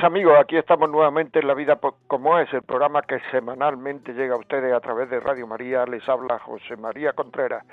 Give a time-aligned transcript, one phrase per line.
[0.00, 4.38] Amigos, aquí estamos nuevamente en La Vida como es, el programa que semanalmente llega a
[4.38, 7.64] ustedes a través de Radio María, les habla José María Contreras.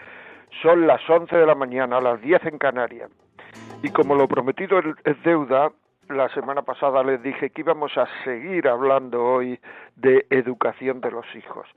[0.62, 3.10] Son las 11 de la mañana, las 10 en Canarias.
[3.84, 5.72] Y como lo prometido es deuda,
[6.10, 9.60] la semana pasada les dije que íbamos a seguir hablando hoy
[9.96, 11.68] de educación de los hijos.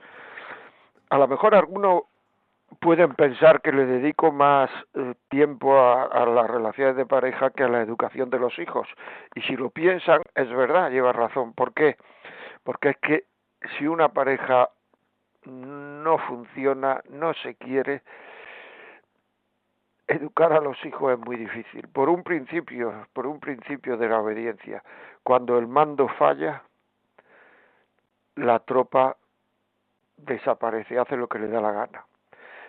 [1.09, 2.07] A lo mejor alguno
[2.79, 7.67] pueden pensar que le dedico más eh, tiempo a, las relaciones de pareja que a
[7.67, 8.87] la educación de los hijos.
[9.35, 11.53] Y si lo piensan, es verdad, lleva razón.
[11.53, 11.97] ¿Por qué?
[12.63, 13.23] Porque es que
[13.77, 14.69] si una pareja
[15.45, 18.01] no funciona, no se quiere,
[20.07, 21.87] educar a los hijos es muy difícil.
[21.89, 24.83] Por un principio, por un principio de la obediencia.
[25.23, 26.63] Cuando el mando falla,
[28.35, 29.17] la tropa
[30.17, 32.05] desaparece, hace lo que le da la gana.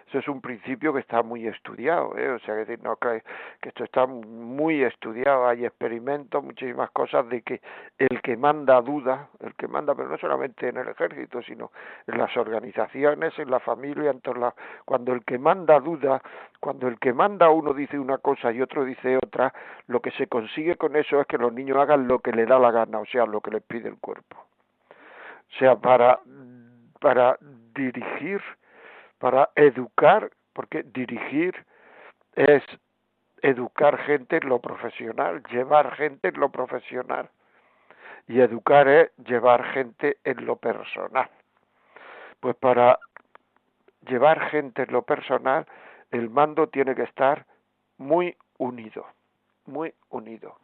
[0.08, 2.30] Eso es un principio que está muy estudiado, ¿eh?
[2.30, 3.22] o sea, que, no, que,
[3.62, 7.60] esto está muy estudiado, hay experimentos, muchísimas cosas de que
[7.98, 11.72] el que manda duda, el que manda, pero no solamente en el ejército, sino
[12.06, 14.34] en las organizaciones, en la familia, en todas
[14.84, 16.20] cuando el que manda duda,
[16.60, 19.52] cuando el que manda uno dice una cosa y otro dice otra,
[19.86, 22.58] lo que se consigue con eso es que los niños hagan lo que le da
[22.58, 24.36] la gana, o sea, lo que les pide el cuerpo.
[24.36, 26.18] O sea, para,
[27.00, 27.38] para
[27.74, 28.40] dirigir
[29.24, 31.54] para educar, porque dirigir
[32.34, 32.62] es
[33.40, 37.30] educar gente en lo profesional, llevar gente en lo profesional.
[38.28, 41.30] Y educar es llevar gente en lo personal.
[42.38, 42.98] Pues para
[44.06, 45.66] llevar gente en lo personal,
[46.10, 47.46] el mando tiene que estar
[47.96, 49.06] muy unido,
[49.64, 50.54] muy unido.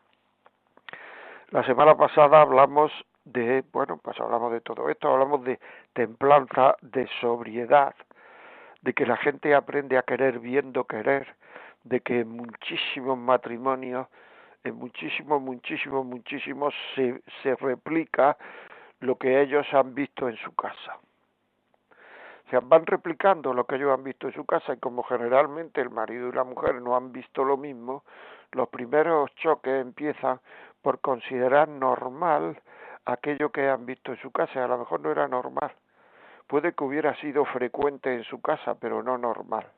[1.49, 2.93] La semana pasada hablamos
[3.25, 5.59] de, bueno, pues hablamos de todo esto, hablamos de
[5.95, 7.95] templanza, de sobriedad,
[8.83, 11.35] de que la gente aprende a querer viendo querer,
[11.85, 14.07] de que muchísimos matrimonios,
[14.65, 18.37] en muchísimos, muchísimos, muchísimos se, se replica
[19.01, 20.99] lo que ellos han visto en su casa.
[22.47, 25.81] O sea, van replicando lo que ellos han visto en su casa y como generalmente
[25.81, 28.05] el marido y la mujer no han visto lo mismo,
[28.53, 30.41] los primeros choques empiezan
[30.83, 32.61] por considerar normal
[33.05, 35.73] aquello que han visto en su casa a lo mejor no era normal
[36.51, 39.69] puede que hubiera sido frecuente en su casa, pero no normal.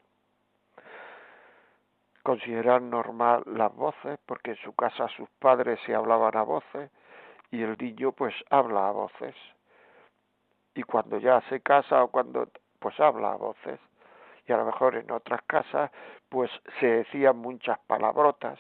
[2.22, 6.90] Considerar normal las voces, porque en su casa sus padres se hablaban a voces
[7.50, 9.34] y el niño pues habla a voces.
[10.74, 13.78] Y cuando ya se casa o cuando pues habla a voces.
[14.46, 15.90] Y a lo mejor en otras casas
[16.30, 16.50] pues
[16.80, 18.58] se decían muchas palabrotas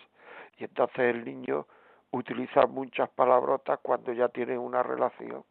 [0.58, 1.66] y entonces el niño
[2.10, 5.44] utiliza muchas palabrotas cuando ya tiene una relación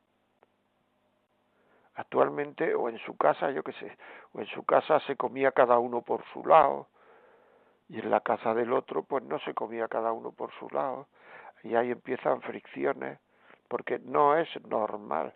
[1.96, 3.98] actualmente o en su casa, yo qué sé,
[4.34, 6.88] o en su casa se comía cada uno por su lado
[7.90, 11.08] y en la casa del otro pues no se comía cada uno por su lado
[11.64, 13.20] y ahí empiezan fricciones
[13.68, 15.34] porque no es normal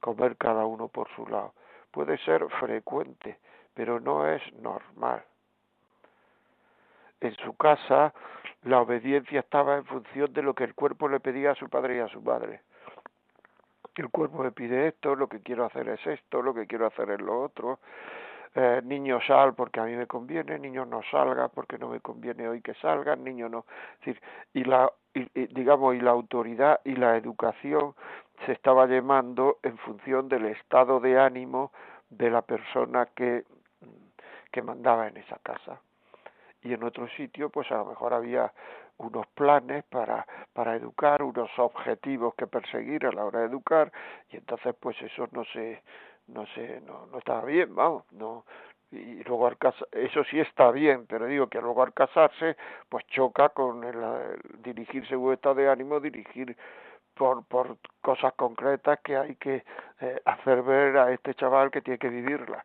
[0.00, 1.54] comer cada uno por su lado.
[1.90, 3.38] Puede ser frecuente,
[3.72, 5.24] pero no es normal.
[7.20, 8.12] En su casa
[8.62, 11.96] la obediencia estaba en función de lo que el cuerpo le pedía a su padre
[11.96, 12.60] y a su madre
[14.02, 17.10] el cuerpo me pide esto, lo que quiero hacer es esto, lo que quiero hacer
[17.10, 17.78] es lo otro.
[18.56, 22.46] Eh, niño sal porque a mí me conviene, niño no salga porque no me conviene
[22.46, 23.66] hoy que salga, niño no.
[23.94, 27.94] Es decir, y la, y, digamos, y la autoridad y la educación
[28.46, 31.72] se estaba llamando en función del estado de ánimo
[32.10, 33.44] de la persona que,
[34.52, 35.80] que mandaba en esa casa.
[36.62, 38.52] Y en otro sitio, pues a lo mejor había
[38.98, 43.92] unos planes para, para educar, unos objetivos que perseguir a la hora de educar,
[44.30, 45.82] y entonces pues eso no se,
[46.28, 48.44] no se, no, no estaba bien, vamos, no,
[48.90, 49.56] y luego al
[49.92, 52.56] eso sí está bien, pero digo que luego al casarse,
[52.88, 53.96] pues choca con el,
[54.62, 56.56] dirigirse un estado de ánimo, dirigir
[57.14, 59.64] por, por cosas concretas que hay que
[60.00, 62.64] eh, hacer ver a este chaval que tiene que vivirla.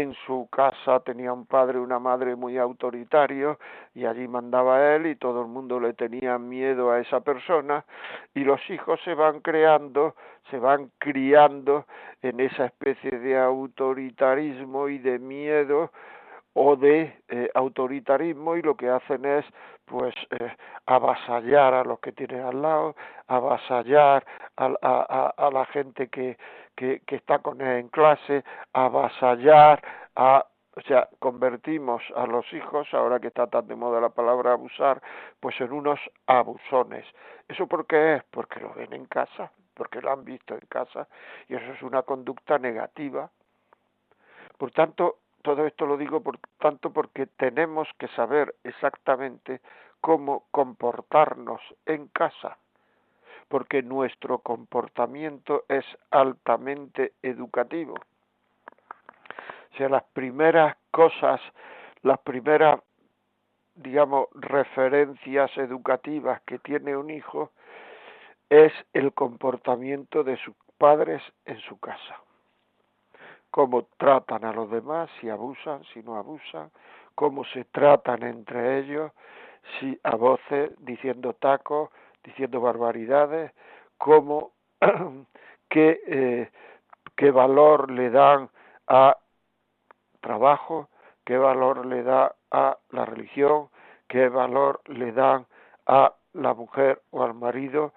[0.00, 3.58] En su casa tenía un padre y una madre muy autoritarios
[3.94, 7.84] y allí mandaba él y todo el mundo le tenía miedo a esa persona
[8.34, 10.14] y los hijos se van creando,
[10.50, 11.84] se van criando
[12.22, 15.90] en esa especie de autoritarismo y de miedo
[16.54, 19.44] o de eh, autoritarismo y lo que hacen es
[19.84, 20.56] pues eh,
[20.86, 22.94] avasallar a los que tienen al lado,
[23.26, 24.24] avasallar
[24.56, 26.38] a, a, a la gente que,
[26.76, 29.82] que, que, está con él en clase, avasallar
[30.16, 34.52] a o sea, convertimos a los hijos, ahora que está tan de moda la palabra
[34.52, 35.02] abusar,
[35.38, 37.04] pues en unos abusones.
[37.46, 38.24] ¿Eso por qué es?
[38.30, 41.08] Porque lo ven en casa, porque lo han visto en casa,
[41.48, 43.30] y eso es una conducta negativa.
[44.56, 49.60] Por tanto, todo esto lo digo por tanto porque tenemos que saber exactamente
[50.00, 52.56] cómo comportarnos en casa,
[53.48, 57.94] porque nuestro comportamiento es altamente educativo.
[59.72, 61.40] O sea, las primeras cosas,
[62.02, 62.80] las primeras,
[63.74, 67.50] digamos, referencias educativas que tiene un hijo
[68.48, 72.20] es el comportamiento de sus padres en su casa
[73.52, 76.70] cómo tratan a los demás, si abusan, si no abusan,
[77.14, 79.12] cómo se tratan entre ellos,
[79.78, 81.90] si a voces, diciendo tacos,
[82.24, 83.52] diciendo barbaridades,
[83.98, 84.52] cómo,
[85.68, 86.50] qué, eh,
[87.14, 88.48] qué valor le dan
[88.88, 89.18] a
[90.20, 90.88] trabajo,
[91.26, 93.68] qué valor le da a la religión,
[94.08, 95.46] qué valor le dan
[95.86, 97.92] a la mujer o al marido,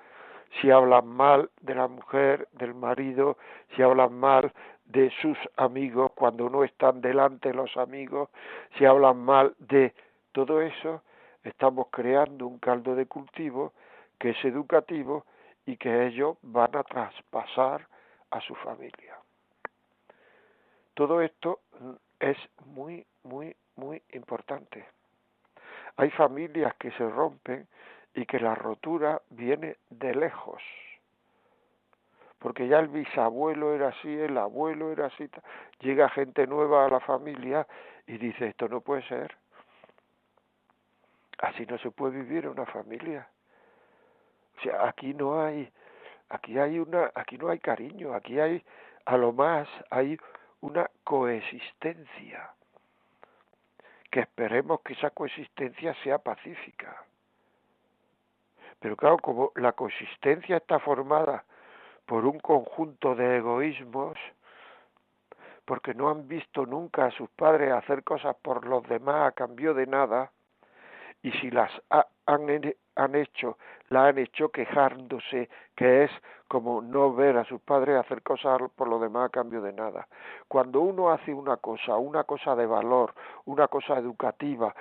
[0.59, 3.37] si hablan mal de la mujer, del marido,
[3.75, 4.53] si hablan mal
[4.85, 8.29] de sus amigos, cuando no están delante los amigos,
[8.77, 9.93] si hablan mal de
[10.31, 11.01] todo eso,
[11.43, 13.73] estamos creando un caldo de cultivo
[14.19, 15.25] que es educativo
[15.65, 17.87] y que ellos van a traspasar
[18.31, 19.17] a su familia.
[20.93, 21.59] Todo esto
[22.19, 24.85] es muy, muy, muy importante.
[25.97, 27.67] Hay familias que se rompen
[28.13, 30.61] y que la rotura viene de lejos
[32.45, 35.27] porque ya el bisabuelo era así, el abuelo era así,
[35.79, 37.65] llega gente nueva a la familia
[38.05, 39.35] y dice, esto no puede ser.
[41.39, 43.27] Así no se puede vivir una familia.
[44.59, 45.67] O sea, aquí no hay,
[46.29, 48.63] aquí hay una, aquí no hay cariño, aquí hay,
[49.05, 50.15] a lo más, hay
[50.61, 52.51] una coexistencia.
[54.11, 57.05] Que esperemos que esa coexistencia sea pacífica.
[58.79, 61.43] Pero claro, como la coexistencia está formada
[62.05, 64.17] por un conjunto de egoísmos,
[65.65, 69.73] porque no han visto nunca a sus padres hacer cosas por los demás a cambio
[69.73, 70.31] de nada,
[71.23, 71.71] y si las
[72.27, 73.57] han, han hecho,
[73.89, 76.11] la han hecho quejándose, que es
[76.47, 80.07] como no ver a sus padres hacer cosas por los demás a cambio de nada.
[80.47, 83.13] Cuando uno hace una cosa, una cosa de valor,
[83.45, 84.75] una cosa educativa,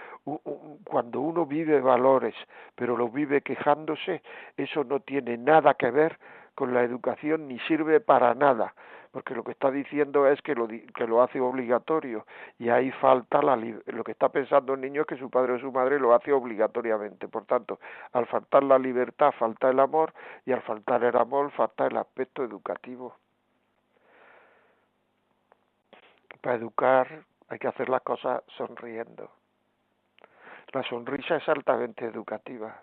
[0.85, 2.35] cuando uno vive valores,
[2.75, 4.23] pero lo vive quejándose,
[4.57, 6.19] eso no tiene nada que ver
[6.55, 8.75] con la educación ni sirve para nada,
[9.11, 12.27] porque lo que está diciendo es que lo, que lo hace obligatorio
[12.59, 15.59] y ahí falta la, lo que está pensando el niño es que su padre o
[15.59, 17.29] su madre lo hace obligatoriamente.
[17.29, 17.79] Por tanto,
[18.13, 20.13] al faltar la libertad falta el amor
[20.45, 23.17] y al faltar el amor falta el aspecto educativo.
[26.41, 29.31] Para educar hay que hacer las cosas sonriendo.
[30.73, 32.81] La sonrisa es altamente educativa.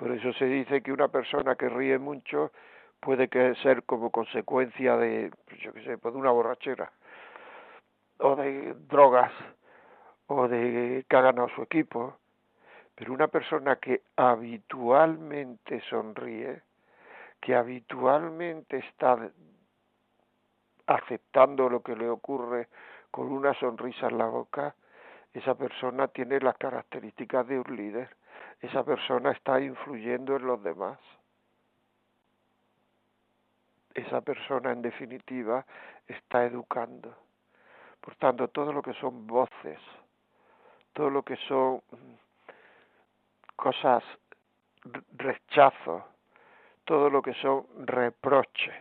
[0.00, 2.52] Por eso se dice que una persona que ríe mucho
[3.00, 6.90] puede que ser como consecuencia de, pues yo qué sé, pues de una borrachera,
[8.16, 9.30] o de drogas,
[10.26, 12.16] o de que ha ganado su equipo.
[12.94, 16.62] Pero una persona que habitualmente sonríe,
[17.38, 19.18] que habitualmente está
[20.86, 22.68] aceptando lo que le ocurre
[23.10, 24.74] con una sonrisa en la boca,
[25.34, 28.08] esa persona tiene las características de un líder
[28.60, 30.98] esa persona está influyendo en los demás.
[33.94, 35.64] Esa persona, en definitiva,
[36.06, 37.16] está educando.
[38.00, 39.78] Por tanto, todo lo que son voces,
[40.92, 41.82] todo lo que son
[43.56, 44.04] cosas,
[45.16, 46.04] rechazo,
[46.84, 48.74] todo lo que son reproches.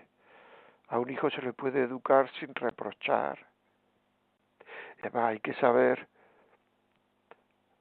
[0.90, 3.38] A un hijo se le puede educar sin reprochar.
[5.00, 6.08] Además, hay que saber,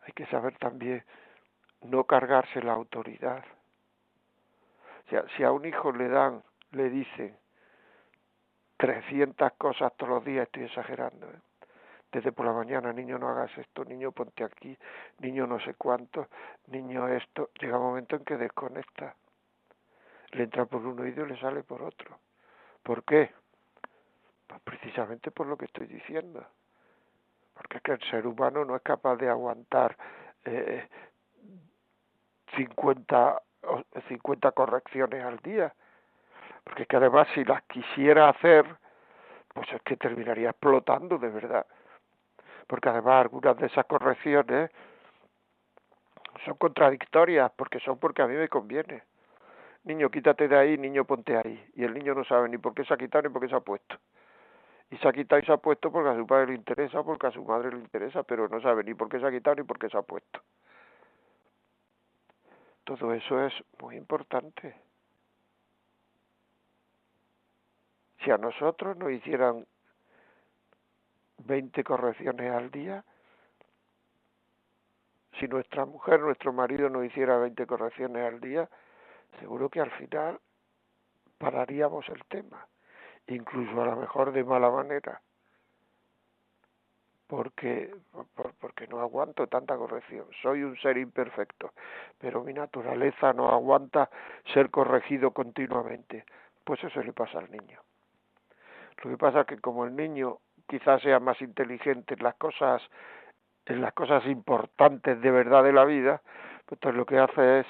[0.03, 1.05] hay que saber también
[1.83, 3.45] no cargarse la autoridad.
[5.07, 6.43] O sea, si a un hijo le dan,
[6.73, 7.37] le dicen
[8.77, 11.41] 300 cosas todos los días, estoy exagerando, ¿eh?
[12.13, 14.77] desde por la mañana, niño no hagas esto, niño ponte aquí,
[15.19, 16.29] niño no sé cuánto,
[16.69, 19.15] niño esto, llega un momento en que desconecta.
[20.31, 22.19] Le entra por un oído y le sale por otro.
[22.83, 23.31] ¿Por qué?
[24.47, 26.47] Pues precisamente por lo que estoy diciendo.
[27.55, 29.97] Porque es que el ser humano no es capaz de aguantar
[30.45, 30.89] eh,
[32.57, 33.43] 50,
[34.09, 35.73] 50 correcciones al día.
[36.65, 38.67] Porque es que además si las quisiera hacer,
[39.55, 41.67] pues es que terminaría explotando de verdad.
[42.67, 44.71] Porque además algunas de esas correcciones
[46.45, 49.03] son contradictorias, porque son porque a mí me conviene.
[49.85, 51.71] Niño, quítate de ahí, niño, ponte ahí.
[51.75, 53.57] Y el niño no sabe ni por qué se ha quitado ni por qué se
[53.57, 53.97] ha puesto.
[54.91, 57.27] Y se ha quitado y se ha puesto porque a su padre le interesa, porque
[57.27, 59.63] a su madre le interesa, pero no sabe ni por qué se ha quitado ni
[59.63, 60.41] por qué se ha puesto.
[62.89, 63.53] Todo eso es
[63.83, 64.75] muy importante.
[68.25, 69.67] Si a nosotros nos hicieran
[71.45, 73.05] 20 correcciones al día,
[75.39, 78.67] si nuestra mujer, nuestro marido nos hiciera 20 correcciones al día,
[79.39, 80.41] seguro que al final
[81.37, 82.67] pararíamos el tema,
[83.27, 85.21] incluso a lo mejor de mala manera,
[87.29, 87.95] porque,
[88.59, 90.27] porque no aguanto tanta corrección.
[90.43, 91.73] Soy un ser imperfecto,
[92.19, 94.09] pero mi naturaleza no aguanta
[94.53, 96.25] ser corregido continuamente.
[96.65, 97.81] Pues eso le pasa al niño.
[99.05, 102.83] Lo que pasa es que como el niño quizás sea más inteligente en las cosas,
[103.67, 106.23] en las cosas importantes de verdad de la vida,
[106.67, 107.67] pues entonces lo que hace es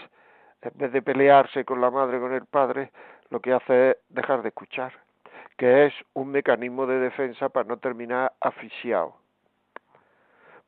[0.62, 2.90] en vez de pelearse con la madre, con el padre,
[3.30, 4.92] lo que hace es dejar de escuchar,
[5.56, 9.16] que es un mecanismo de defensa para no terminar asfixiado,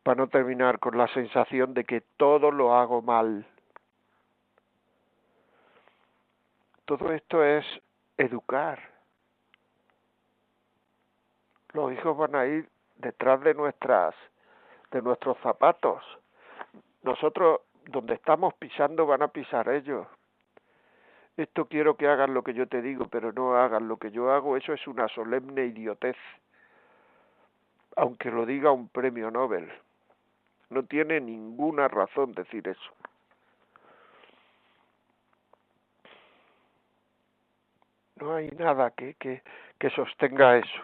[0.02, 3.46] para no terminar con la sensación de que todo lo hago mal.
[6.84, 7.64] Todo esto es
[8.16, 8.80] educar.
[11.72, 14.14] Los hijos van a ir detrás de nuestras
[14.90, 16.02] de nuestros zapatos.
[17.02, 20.06] Nosotros donde estamos pisando van a pisar ellos.
[21.36, 24.32] Esto quiero que hagan lo que yo te digo, pero no hagan lo que yo
[24.32, 26.16] hago, eso es una solemne idiotez.
[27.96, 29.70] Aunque lo diga un premio Nobel.
[30.70, 32.92] No tiene ninguna razón decir eso.
[38.16, 39.42] No hay nada que, que,
[39.78, 40.82] que sostenga eso.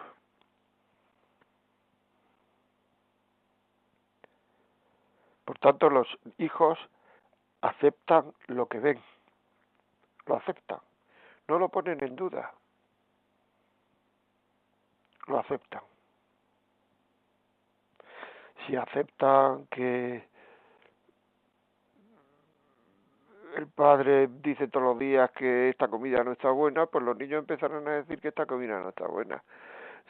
[5.45, 6.07] Por tanto, los
[6.39, 6.77] hijos
[7.61, 9.01] aceptan lo que ven,
[10.25, 10.79] lo aceptan,
[11.47, 12.53] no lo ponen en duda,
[15.27, 15.81] lo aceptan.
[18.67, 20.23] Si aceptan que
[23.55, 27.39] el padre dice todos los días que esta comida no está buena, pues los niños
[27.39, 29.41] empezarán a decir que esta comida no está buena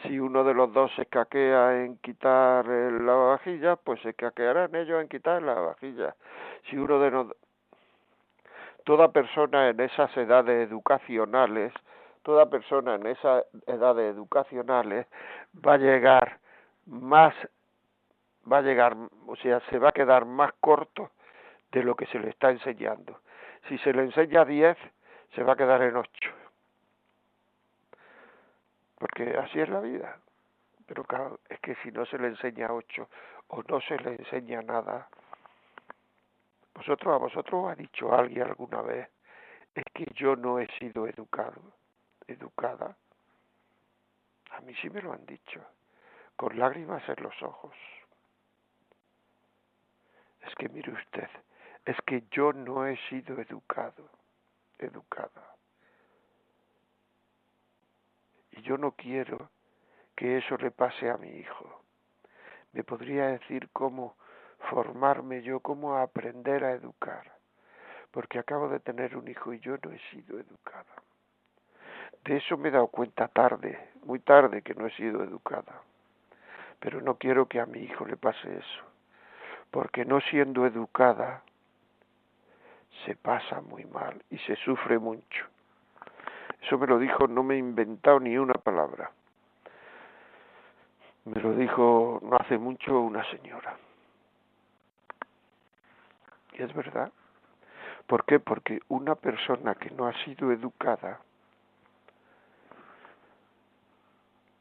[0.03, 5.01] si uno de los dos se escaquea en quitar la vajilla, pues se escaquearán ellos
[5.01, 6.15] en quitar la vajilla.
[6.69, 7.27] Si uno de los
[8.83, 11.73] toda persona en esas edades educacionales,
[12.23, 15.07] toda persona en esas edades educacionales
[15.65, 16.39] va a llegar
[16.85, 17.33] más
[18.51, 18.95] va a llegar,
[19.27, 21.11] o sea, se va a quedar más corto
[21.71, 23.19] de lo que se le está enseñando.
[23.67, 24.77] Si se le enseña 10,
[25.35, 26.47] se va a quedar en 8
[28.97, 30.19] porque así es la vida.
[30.85, 33.09] Pero claro, es que si no se le enseña ocho
[33.49, 35.07] o no se le enseña nada,
[36.73, 39.09] vosotros a vosotros ha dicho alguien alguna vez,
[39.75, 41.61] es que yo no he sido educado,
[42.27, 42.95] educada.
[44.51, 45.61] A mí sí me lo han dicho,
[46.35, 47.75] con lágrimas en los ojos.
[50.47, 51.29] Es que mire usted,
[51.85, 54.09] es que yo no he sido educado,
[54.79, 55.55] educada.
[58.51, 59.49] Y yo no quiero
[60.15, 61.83] que eso le pase a mi hijo.
[62.71, 64.15] Me podría decir cómo
[64.69, 67.35] formarme yo, cómo aprender a educar,
[68.11, 70.95] porque acabo de tener un hijo y yo no he sido educada.
[72.23, 75.81] De eso me he dado cuenta tarde, muy tarde que no he sido educada.
[76.79, 78.83] Pero no quiero que a mi hijo le pase eso,
[79.71, 81.43] porque no siendo educada
[83.05, 85.45] se pasa muy mal y se sufre mucho.
[86.61, 89.11] Eso me lo dijo, no me he inventado ni una palabra.
[91.25, 93.77] Me lo dijo no hace mucho una señora.
[96.53, 97.11] Y es verdad.
[98.07, 98.39] ¿Por qué?
[98.39, 101.19] Porque una persona que no ha sido educada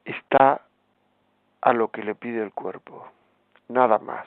[0.04, 0.62] está
[1.60, 3.08] a lo que le pide el cuerpo,
[3.68, 4.26] nada más.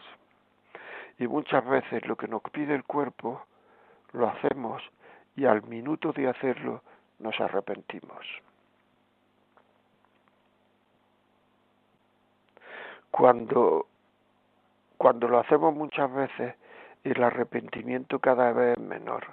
[1.20, 3.46] Y muchas veces lo que nos pide el cuerpo
[4.14, 4.82] lo hacemos
[5.36, 6.82] y al minuto de hacerlo
[7.20, 8.26] nos arrepentimos.
[13.12, 13.88] Cuando,
[14.98, 16.56] cuando lo hacemos muchas veces,
[17.04, 19.26] el arrepentimiento cada vez es menor,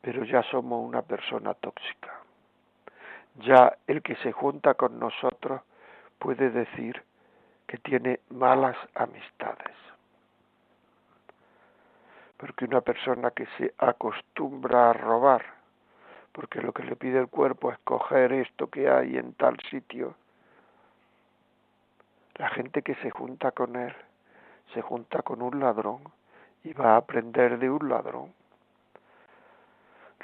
[0.00, 2.20] pero ya somos una persona tóxica.
[3.38, 5.60] ya el que se junta con nosotros
[6.18, 7.02] puede decir
[7.66, 9.76] que tiene malas amistades.
[12.36, 15.44] Porque una persona que se acostumbra a robar,
[16.32, 20.14] porque lo que le pide el cuerpo es coger esto que hay en tal sitio,
[22.34, 23.94] la gente que se junta con él
[24.74, 26.00] se junta con un ladrón
[26.64, 28.32] y va a aprender de un ladrón.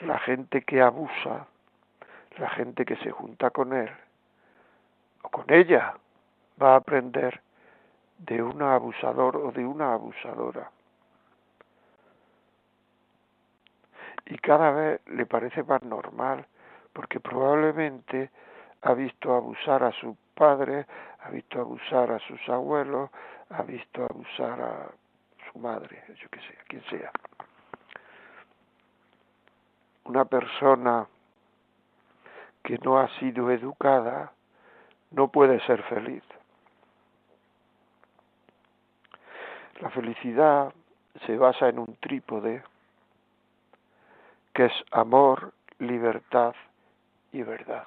[0.01, 1.47] La gente que abusa,
[2.39, 3.91] la gente que se junta con él
[5.23, 5.95] o con ella,
[6.61, 7.41] va a aprender
[8.19, 10.71] de un abusador o de una abusadora.
[14.27, 16.47] Y cada vez le parece más normal,
[16.93, 18.31] porque probablemente
[18.83, 20.87] ha visto abusar a su padre,
[21.21, 23.11] ha visto abusar a sus abuelos,
[23.51, 24.91] ha visto abusar a
[25.51, 27.11] su madre, yo que sé, quien sea.
[30.05, 31.07] Una persona
[32.63, 34.33] que no ha sido educada
[35.11, 36.23] no puede ser feliz.
[39.81, 40.73] La felicidad
[41.27, 42.63] se basa en un trípode
[44.53, 46.55] que es amor, libertad
[47.33, 47.85] y verdad.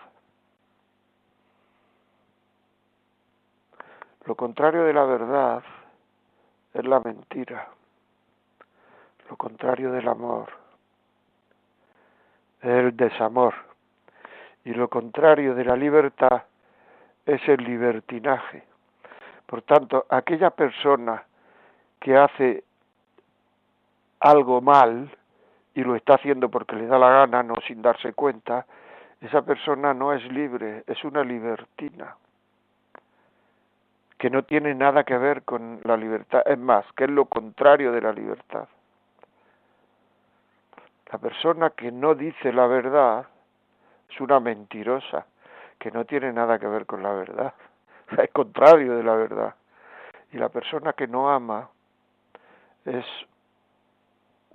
[4.25, 5.63] Lo contrario de la verdad
[6.73, 7.69] es la mentira.
[9.29, 10.49] Lo contrario del amor
[12.61, 13.53] es el desamor.
[14.63, 16.43] Y lo contrario de la libertad
[17.25, 18.63] es el libertinaje.
[19.45, 21.23] Por tanto, aquella persona
[21.99, 22.63] que hace
[24.19, 25.09] algo mal
[25.75, 28.65] y lo está haciendo porque le da la gana, no sin darse cuenta,
[29.21, 32.15] esa persona no es libre, es una libertina,
[34.17, 37.91] que no tiene nada que ver con la libertad, es más, que es lo contrario
[37.91, 38.67] de la libertad.
[41.11, 43.27] La persona que no dice la verdad
[44.09, 45.25] es una mentirosa,
[45.77, 47.53] que no tiene nada que ver con la verdad,
[48.17, 49.55] es contrario de la verdad.
[50.31, 51.69] Y la persona que no ama
[52.85, 53.05] es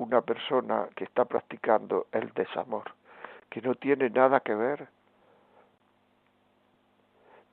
[0.01, 2.85] una persona que está practicando el desamor,
[3.51, 4.89] que no tiene nada que ver.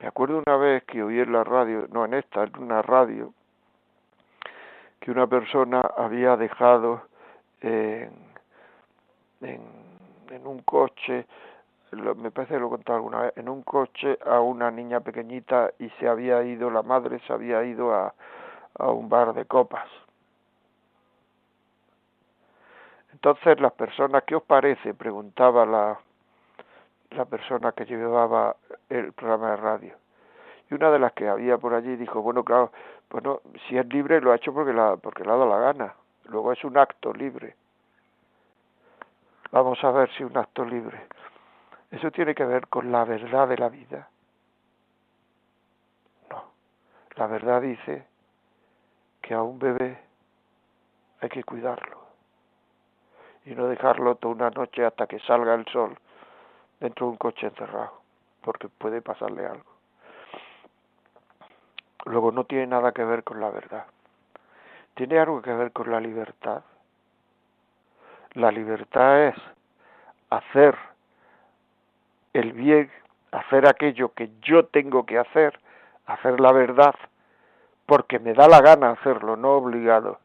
[0.00, 3.34] Me acuerdo una vez que oí en la radio, no en esta, en una radio,
[4.98, 7.02] que una persona había dejado
[7.60, 8.12] en,
[9.42, 11.26] en, un coche,
[11.92, 15.72] me parece que lo he contado alguna vez, en un coche a una niña pequeñita
[15.78, 18.14] y se había ido, la madre se había ido a,
[18.78, 19.88] a un bar de copas
[23.18, 24.94] Entonces, las personas, ¿qué os parece?
[24.94, 25.98] Preguntaba la,
[27.10, 28.54] la persona que llevaba
[28.88, 29.94] el programa de radio.
[30.70, 32.70] Y una de las que había por allí dijo, bueno, claro,
[33.10, 35.94] bueno, si es libre lo ha hecho porque, la, porque le ha dado la gana.
[36.26, 37.56] Luego es un acto libre.
[39.50, 41.08] Vamos a ver si un acto libre.
[41.90, 44.08] Eso tiene que ver con la verdad de la vida.
[46.30, 46.52] No.
[47.16, 48.06] La verdad dice
[49.20, 49.98] que a un bebé
[51.20, 52.07] hay que cuidarlo
[53.48, 55.96] y no dejarlo toda una noche hasta que salga el sol
[56.80, 57.94] dentro de un coche encerrado,
[58.42, 59.70] porque puede pasarle algo.
[62.04, 63.86] Luego no tiene nada que ver con la verdad.
[64.94, 66.62] Tiene algo que ver con la libertad.
[68.34, 69.36] La libertad es
[70.28, 70.76] hacer
[72.34, 72.90] el bien,
[73.32, 75.58] hacer aquello que yo tengo que hacer,
[76.06, 76.94] hacer la verdad,
[77.86, 80.18] porque me da la gana hacerlo, no obligado.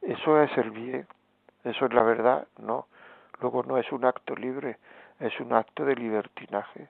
[0.00, 1.06] Eso es el bien.
[1.68, 2.48] ¿Eso es la verdad?
[2.58, 2.86] No.
[3.42, 4.78] Luego no es un acto libre,
[5.20, 6.88] es un acto de libertinaje.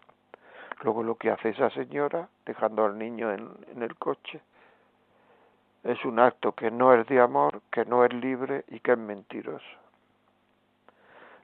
[0.83, 4.41] Luego lo que hace esa señora, dejando al niño en, el coche,
[5.83, 8.99] es un acto que no es de amor, que no es libre y que es
[8.99, 9.67] mentiroso.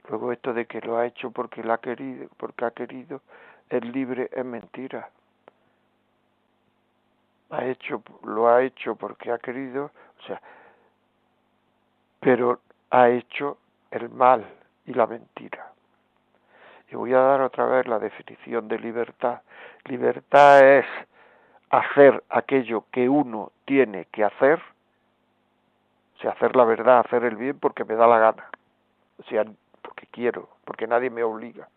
[0.07, 3.19] Luego esto de que lo ha hecho porque lo ha querido, porque ha querido,
[3.69, 5.09] es libre, es mentira.
[7.49, 10.41] Ha hecho, lo ha hecho porque ha querido, o sea,
[12.21, 12.61] pero
[12.95, 13.57] ha hecho
[13.91, 14.45] el mal
[14.85, 15.73] y la mentira.
[16.89, 19.41] Y voy a dar otra vez la definición de libertad.
[19.83, 20.85] Libertad es
[21.69, 24.61] hacer aquello que uno tiene que hacer,
[26.15, 28.49] o sea, hacer la verdad, hacer el bien porque me da la gana,
[29.19, 29.43] o sea,
[29.81, 31.67] porque quiero, porque nadie me obliga.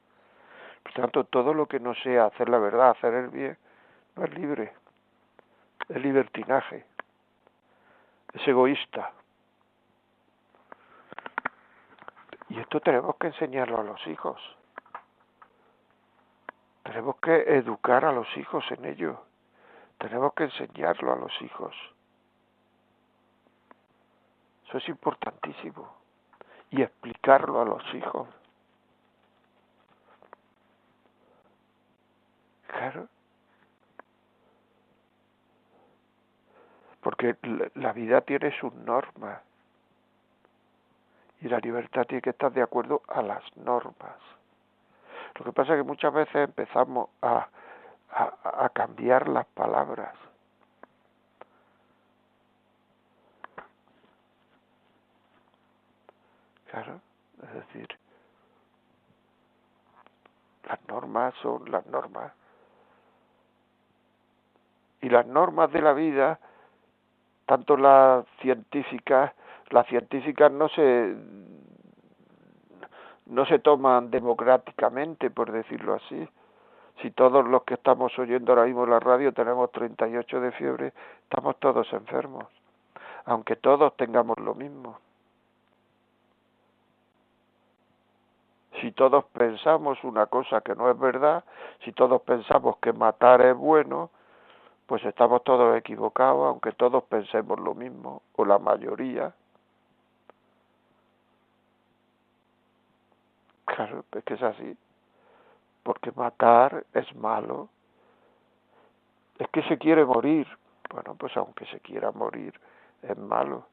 [0.85, 3.59] Por tanto, todo lo que no sea hacer la verdad, hacer el bien,
[4.15, 4.73] no es libre,
[5.89, 6.85] es libertinaje,
[8.35, 9.11] es egoísta.
[12.49, 14.41] Y esto tenemos que enseñarlo a los hijos.
[16.83, 19.23] Tenemos que educar a los hijos en ello.
[19.99, 21.75] Tenemos que enseñarlo a los hijos.
[24.67, 25.97] Eso es importantísimo.
[26.71, 28.29] Y explicarlo a los hijos.
[32.69, 33.09] Claro.
[37.01, 37.37] Porque
[37.75, 39.48] la vida tiene sus normas.
[41.41, 44.17] Y la libertad tiene que estar de acuerdo a las normas.
[45.37, 47.49] Lo que pasa es que muchas veces empezamos a,
[48.11, 50.15] a, a cambiar las palabras.
[56.71, 57.01] Claro,
[57.43, 57.89] es decir,
[60.69, 62.33] las normas son las normas.
[65.01, 66.41] Y las normas de la vida,
[67.47, 69.33] tanto las científicas,
[69.71, 71.17] las científicas no se
[73.27, 76.29] no se toman democráticamente, por decirlo así.
[77.03, 81.57] Si todos los que estamos oyendo ahora mismo la radio tenemos 38 de fiebre, estamos
[81.59, 82.47] todos enfermos,
[83.27, 84.99] aunque todos tengamos lo mismo.
[88.81, 91.45] Si todos pensamos una cosa que no es verdad,
[91.85, 94.11] si todos pensamos que matar es bueno,
[94.87, 99.35] pues estamos todos equivocados, aunque todos pensemos lo mismo, o la mayoría.
[103.79, 104.77] Claro, es que es así.
[105.85, 107.69] Porque matar es malo.
[109.39, 110.49] Es que se quiere morir.
[110.93, 112.59] Bueno, pues aunque se quiera morir,
[113.03, 113.69] es malo.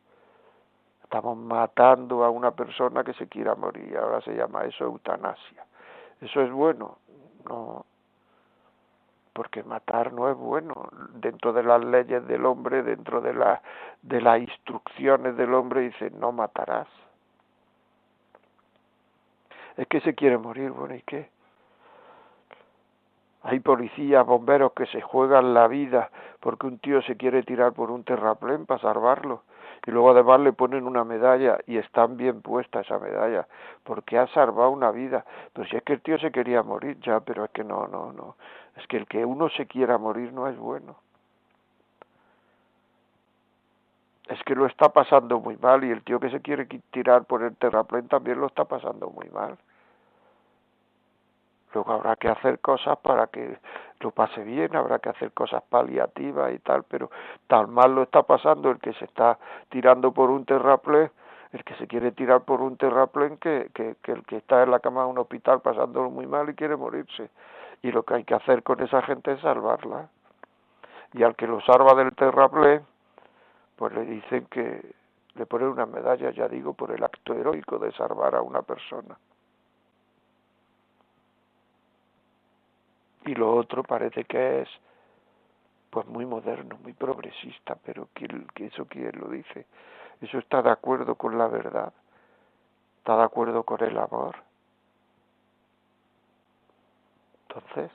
[1.01, 3.97] Estamos matando a una persona que se quiera morir.
[3.97, 5.65] Ahora se llama eso eutanasia.
[6.21, 6.99] ¿Eso es bueno?
[7.49, 7.83] No.
[9.33, 10.87] Porque matar no es bueno.
[11.15, 13.59] Dentro de las leyes del hombre, dentro de, la,
[14.03, 16.89] de las instrucciones del hombre, dice no matarás.
[19.77, 21.29] Es que se quiere morir, bueno, ¿y qué?
[23.43, 26.09] Hay policías, bomberos que se juegan la vida
[26.39, 29.43] porque un tío se quiere tirar por un terraplén para salvarlo.
[29.85, 33.47] Y luego además le ponen una medalla y están bien puesta esa medalla
[33.83, 35.25] porque ha salvado una vida.
[35.53, 38.11] Pero si es que el tío se quería morir ya pero es que no no
[38.13, 38.35] no.
[38.77, 41.04] Es que el que uno se quiera morir no es bueno
[44.27, 47.43] es que lo está pasando muy mal y el tío que se quiere tirar por
[47.43, 49.57] el terraplén también lo está pasando muy mal
[51.75, 53.59] Luego habrá que hacer cosas para que
[53.99, 57.11] lo pase bien, habrá que hacer cosas paliativas y tal, pero
[57.47, 61.11] tal mal lo está pasando el que se está tirando por un terraplén,
[61.51, 64.79] el que se quiere tirar por un terraplén, que, que el que está en la
[64.79, 67.29] cama de un hospital pasándolo muy mal y quiere morirse.
[67.81, 70.07] Y lo que hay que hacer con esa gente es salvarla.
[71.11, 72.85] Y al que lo salva del terraplén,
[73.75, 74.93] pues le dicen que
[75.35, 79.17] le ponen una medalla, ya digo, por el acto heroico de salvar a una persona.
[83.25, 84.69] y lo otro parece que es
[85.89, 89.65] pues muy moderno, muy progresista, pero ¿quién, eso quién lo dice?
[90.21, 91.93] Eso está de acuerdo con la verdad,
[92.97, 94.35] está de acuerdo con el amor.
[97.47, 97.91] Entonces,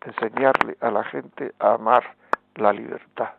[0.00, 2.16] enseñarle a la gente a amar
[2.56, 3.30] la libertad,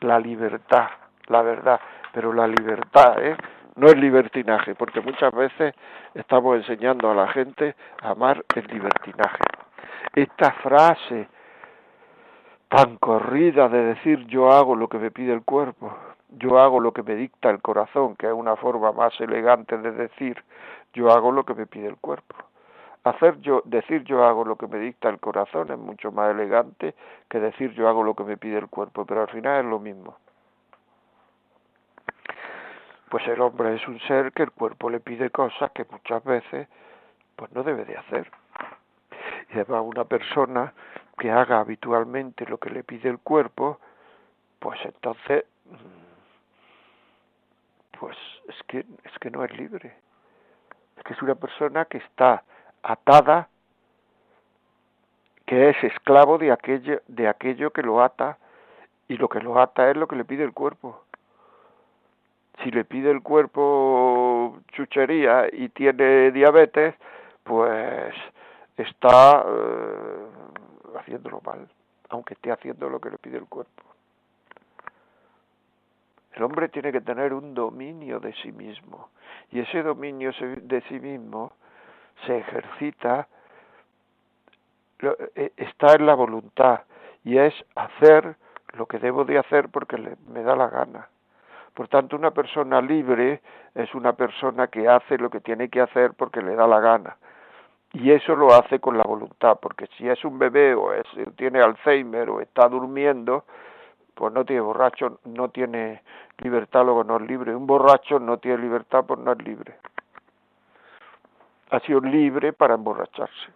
[0.00, 0.88] la libertad,
[1.26, 1.80] la verdad,
[2.12, 3.36] pero la libertad, ¿eh?
[3.76, 5.74] no es libertinaje, porque muchas veces
[6.14, 9.38] estamos enseñando a la gente a amar el libertinaje.
[10.14, 11.28] Esta frase
[12.68, 15.96] tan corrida de decir yo hago lo que me pide el cuerpo,
[16.30, 19.92] yo hago lo que me dicta el corazón, que es una forma más elegante de
[19.92, 20.42] decir
[20.92, 22.34] yo hago lo que me pide el cuerpo.
[23.04, 26.94] Hacer yo, decir yo hago lo que me dicta el corazón es mucho más elegante
[27.28, 29.78] que decir yo hago lo que me pide el cuerpo, pero al final es lo
[29.78, 30.16] mismo
[33.08, 36.68] pues el hombre es un ser que el cuerpo le pide cosas que muchas veces
[37.36, 38.30] pues no debe de hacer.
[39.50, 40.72] Y además una persona
[41.18, 43.80] que haga habitualmente lo que le pide el cuerpo,
[44.58, 45.44] pues entonces
[47.98, 48.16] pues
[48.48, 49.96] es que es que no es libre.
[50.96, 52.42] Es que es una persona que está
[52.82, 53.48] atada
[55.46, 58.38] que es esclavo de aquello de aquello que lo ata
[59.08, 61.02] y lo que lo ata es lo que le pide el cuerpo
[62.62, 66.94] si le pide el cuerpo chuchería y tiene diabetes,
[67.44, 68.14] pues
[68.76, 71.68] está eh, haciéndolo mal,
[72.08, 73.82] aunque esté haciendo lo que le pide el cuerpo.
[76.32, 79.10] El hombre tiene que tener un dominio de sí mismo
[79.50, 80.30] y ese dominio
[80.62, 81.52] de sí mismo
[82.26, 83.28] se ejercita,
[85.00, 86.80] eh, está en la voluntad
[87.24, 88.36] y es hacer
[88.72, 89.96] lo que debo de hacer porque
[90.28, 91.08] me da la gana
[91.78, 93.40] por tanto, una persona libre
[93.72, 97.16] es una persona que hace lo que tiene que hacer porque le da la gana.
[97.92, 101.60] Y eso lo hace con la voluntad, porque si es un bebé o es, tiene
[101.60, 103.44] Alzheimer o está durmiendo,
[104.16, 106.02] pues no tiene borracho, no tiene
[106.38, 107.54] libertad, luego no es libre.
[107.54, 109.76] Un borracho no tiene libertad, pues no es libre.
[111.70, 113.52] Ha sido libre para emborracharse.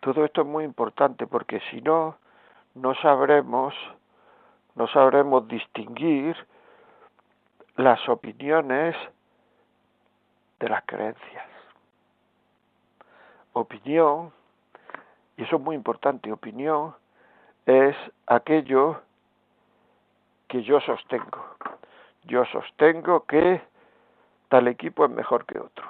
[0.00, 2.18] Todo esto es muy importante porque si no,
[2.74, 3.74] no sabremos,
[4.74, 6.36] no sabremos distinguir
[7.76, 8.94] las opiniones
[10.60, 11.46] de las creencias.
[13.54, 14.32] Opinión,
[15.36, 16.94] y eso es muy importante, opinión
[17.66, 19.00] es aquello
[20.48, 21.56] que yo sostengo.
[22.24, 23.62] Yo sostengo que
[24.54, 25.84] tal equipo es mejor que otro.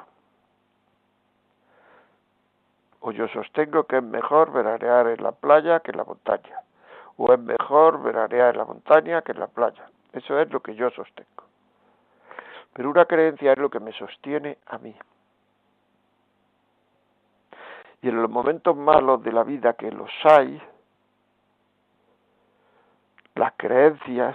[3.00, 6.60] O yo sostengo que es mejor veranear en la playa que en la montaña.
[7.18, 9.90] O es mejor veranear en la montaña que en la playa.
[10.14, 11.44] Eso es lo que yo sostengo.
[12.72, 14.96] Pero una creencia es lo que me sostiene a mí.
[18.00, 20.58] Y en los momentos malos de la vida que los hay,
[23.34, 24.34] las creencias,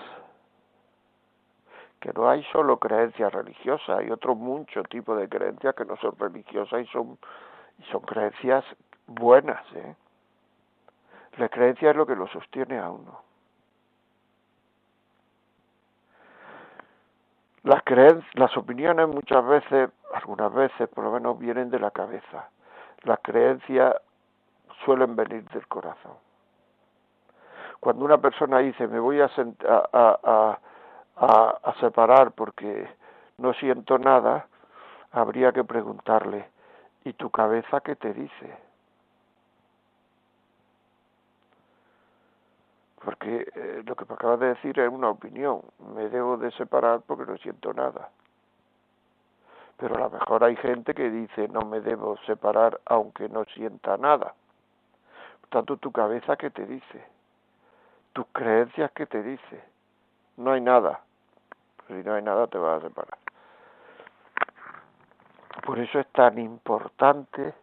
[2.00, 6.16] que no hay solo creencias religiosas, hay otro mucho tipo de creencias que no son
[6.18, 7.18] religiosas y son,
[7.92, 8.64] son creencias
[9.08, 9.62] buenas.
[9.76, 9.96] ¿eh?
[11.38, 13.22] La creencia es lo que lo sostiene a uno.
[17.64, 17.84] Las,
[18.34, 22.50] las opiniones muchas veces, algunas veces por lo menos, vienen de la cabeza.
[23.04, 23.96] Las creencias
[24.86, 26.14] suelen venir del corazón.
[27.80, 29.30] Cuando una persona dice, me voy a,
[29.68, 30.60] a, a,
[31.20, 32.88] a separar porque
[33.38, 34.48] no siento nada,
[35.12, 36.48] habría que preguntarle,
[37.04, 38.58] ¿y tu cabeza qué te dice?
[43.04, 45.62] Porque eh, lo que me acabas de decir es una opinión,
[45.96, 48.10] me debo de separar porque no siento nada.
[49.78, 53.96] Pero a lo mejor hay gente que dice no me debo separar aunque no sienta
[53.96, 54.34] nada.
[55.40, 57.04] Por tanto, tu cabeza qué te dice,
[58.12, 59.64] tus creencias qué te dice,
[60.36, 61.02] no hay nada.
[61.90, 63.18] Si no hay nada te vas a separar.
[65.66, 67.54] Por eso es tan importante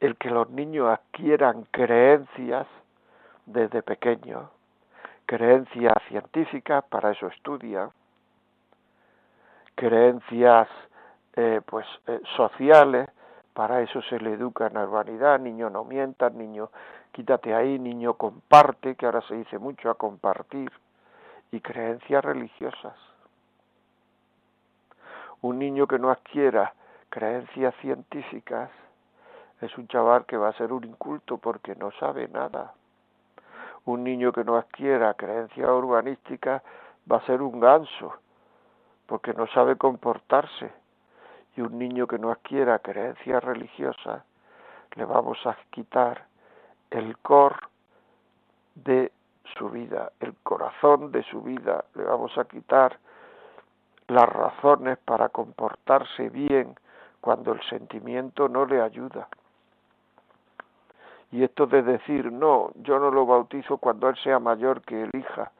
[0.00, 2.66] el que los niños adquieran creencias
[3.46, 4.50] desde pequeños,
[5.24, 7.90] creencias científicas, para eso estudian,
[9.74, 10.68] creencias
[11.36, 13.08] eh, pues eh, sociales,
[13.54, 16.70] para eso se le educa en la urbanidad, niño no mientas, niño
[17.12, 20.70] quítate ahí, niño comparte, que ahora se dice mucho a compartir,
[21.50, 22.94] y creencias religiosas.
[25.40, 26.74] Un niño que no adquiera
[27.08, 28.70] creencias científicas
[29.60, 32.74] es un chaval que va a ser un inculto porque no sabe nada.
[33.84, 36.62] Un niño que no adquiera creencias urbanísticas
[37.10, 38.18] va a ser un ganso
[39.06, 40.70] porque no sabe comportarse.
[41.56, 44.22] Y un niño que no adquiera creencias religiosas
[44.94, 46.26] le vamos a quitar
[46.90, 47.68] el cor
[48.74, 49.12] de
[49.56, 52.98] su vida, el corazón de su vida, le vamos a quitar
[54.08, 56.74] las razones para comportarse bien
[57.20, 59.28] cuando el sentimiento no le ayuda.
[61.30, 65.52] Y esto de decir, no, yo no lo bautizo cuando él sea mayor que elija,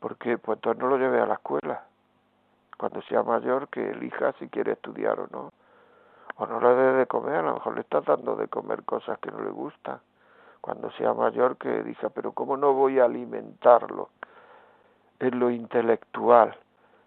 [0.00, 1.84] porque pues entonces no lo lleve a la escuela.
[2.76, 5.52] Cuando sea mayor que elija si quiere estudiar o no.
[6.36, 9.18] O no le dé de comer, a lo mejor le está dando de comer cosas
[9.18, 9.98] que no le gustan
[10.60, 14.10] cuando sea mayor que diga, pero ¿cómo no voy a alimentarlo
[15.20, 16.56] en lo intelectual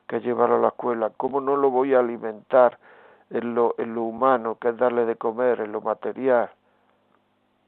[0.08, 1.12] que es llevarlo a la escuela?
[1.16, 2.78] ¿Cómo no lo voy a alimentar
[3.30, 6.50] en lo, en lo humano, que es darle de comer, en lo material,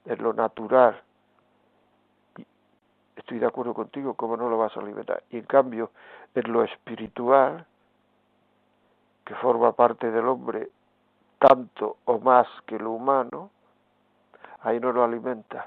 [0.06, 1.02] en lo natural?
[3.15, 5.24] estoy de acuerdo contigo, ¿cómo no lo vas a alimentar?
[5.30, 5.91] Y en cambio,
[6.36, 7.65] en lo espiritual,
[9.26, 10.69] que forma parte del hombre
[11.39, 13.50] tanto o más que lo humano,
[14.63, 15.65] ahí no lo alimentas.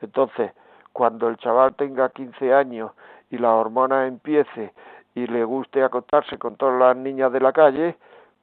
[0.00, 0.52] Entonces,
[0.92, 2.92] cuando el chaval tenga 15 años
[3.30, 4.72] y la hormona empiece
[5.14, 7.96] y le guste acostarse con todas las niñas de la calle,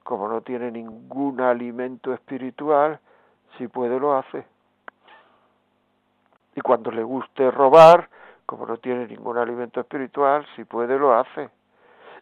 [0.04, 3.00] como no tiene ningún alimento espiritual,
[3.58, 4.46] si puede lo hace.
[6.56, 8.10] Y cuando le guste robar,
[8.46, 11.50] como no tiene ningún alimento espiritual, si puede lo hace.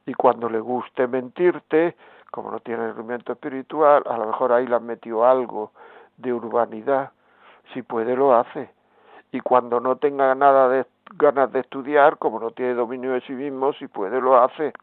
[0.05, 1.95] Y cuando le guste mentirte,
[2.31, 5.71] como no tiene alimento espiritual, a lo mejor ahí le han metido algo
[6.17, 7.11] de urbanidad,
[7.73, 8.69] si puede lo hace.
[9.31, 10.85] Y cuando no tenga nada de
[11.17, 14.73] ganas de estudiar, como no tiene dominio de sí mismo, si puede lo hace.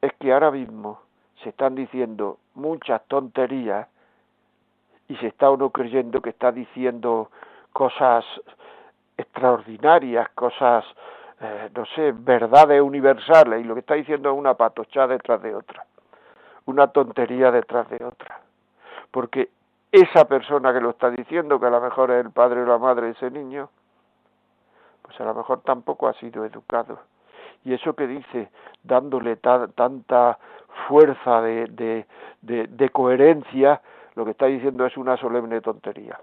[0.00, 1.00] Es que ahora mismo
[1.42, 3.88] se están diciendo muchas tonterías
[5.08, 7.30] y se está uno creyendo que está diciendo
[7.72, 8.24] cosas
[9.16, 10.84] extraordinarias, cosas,
[11.40, 15.54] eh, no sé, verdades universales, y lo que está diciendo es una patochada detrás de
[15.54, 15.84] otra,
[16.66, 18.43] una tontería detrás de otra
[19.14, 19.48] porque
[19.92, 22.78] esa persona que lo está diciendo, que a lo mejor es el padre o la
[22.78, 23.70] madre de ese niño,
[25.02, 26.98] pues a lo mejor tampoco ha sido educado.
[27.64, 28.50] Y eso que dice,
[28.82, 30.36] dándole tanta
[30.88, 32.06] fuerza de,
[32.42, 33.80] de, coherencia,
[34.16, 36.18] lo que está diciendo es una solemne tontería.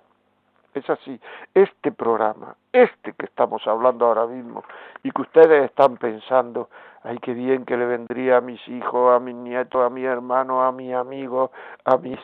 [0.73, 1.17] Es así.
[1.53, 4.65] Este programa, este que estamos hablando ahora mismo
[5.01, 6.67] y que ustedes están pensando,
[7.03, 10.61] ay, qué bien que le vendría a mis hijos, a mis nietos, a mi hermano,
[10.61, 11.51] a mi amigo,
[11.85, 12.19] a mis...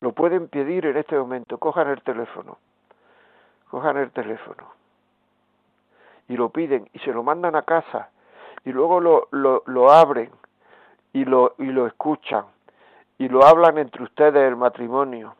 [0.00, 1.58] Lo pueden pedir en este momento.
[1.58, 2.58] Cojan el teléfono.
[3.70, 4.72] Cojan el teléfono.
[6.28, 8.10] Y lo piden y se lo mandan a casa.
[8.64, 10.30] Y luego lo, lo, lo abren
[11.12, 12.44] y lo, y lo escuchan.
[13.18, 15.34] Y lo hablan entre ustedes el matrimonio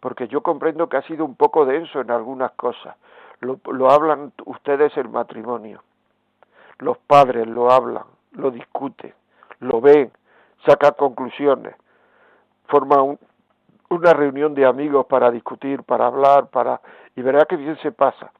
[0.00, 2.96] porque yo comprendo que ha sido un poco denso en algunas cosas.
[3.40, 5.82] Lo, lo hablan ustedes el matrimonio.
[6.78, 9.14] Los padres lo hablan, lo discuten,
[9.60, 10.12] lo ven,
[10.64, 11.74] sacan conclusiones,
[12.68, 13.18] forman
[13.88, 16.80] una reunión de amigos para discutir, para hablar, para
[17.14, 18.32] y verá que bien se pasa.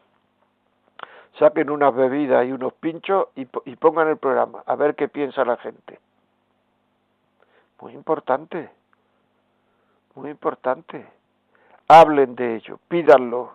[1.38, 3.44] Saquen unas bebidas y unos pinchos y,
[3.76, 5.98] pongan el programa, a ver qué piensa la gente.
[7.80, 8.70] Muy importante,
[10.14, 11.06] muy importante
[11.88, 13.52] hablen de ello, pídanlo,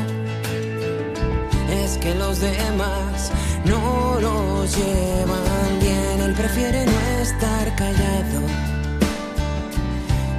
[1.69, 3.31] es que los demás
[3.65, 6.21] no los llevan bien.
[6.21, 8.39] Él prefiere no estar callado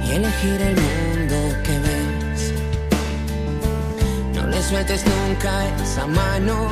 [0.05, 2.53] y elegir el mundo que ves.
[4.35, 6.69] No le sueltes nunca esa mano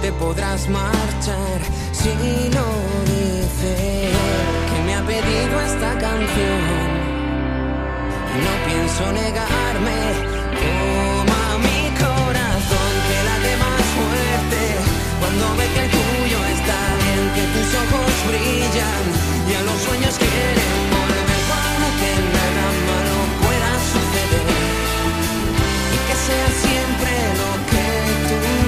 [0.00, 1.60] te podrás marchar
[1.92, 2.08] si
[2.56, 2.66] no
[3.04, 4.10] dice
[4.68, 6.60] que me ha pedido esta canción.
[8.44, 9.98] No pienso negarme,
[10.54, 11.09] toma
[18.28, 19.04] brillan
[19.50, 24.46] y a los sueños quieren volver para que nada malo pueda suceder.
[25.94, 27.84] Y que sea siempre lo que
[28.28, 28.60] tú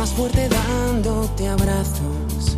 [0.00, 2.56] más fuerte dándote abrazos,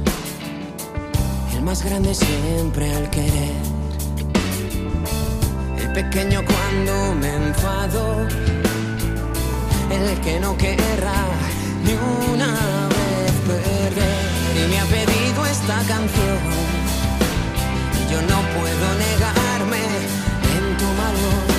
[1.57, 3.57] el más grande siempre al querer,
[5.77, 8.12] el pequeño cuando me enfado,
[10.09, 11.25] el que no querrá
[11.85, 11.93] ni
[12.33, 12.53] una
[12.89, 16.39] vez perder y me ha pedido esta canción.
[18.01, 19.83] Y yo no puedo negarme
[20.57, 21.52] en tu valor.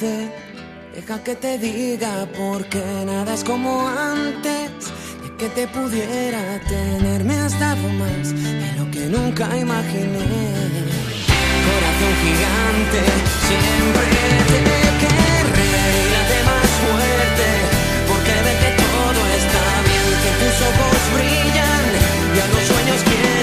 [0.00, 4.70] Deja que te diga porque nada es como antes.
[5.22, 10.26] De que te pudiera tener, me has dado más de lo que nunca imaginé.
[11.66, 13.00] Corazón gigante,
[13.48, 14.06] siempre
[14.50, 17.48] te querré y late más fuerte
[18.08, 21.84] porque ve que todo está bien, que tus ojos brillan
[22.34, 23.35] y a los sueños quieren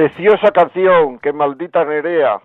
[0.00, 2.40] Preciosa canción que maldita Nerea,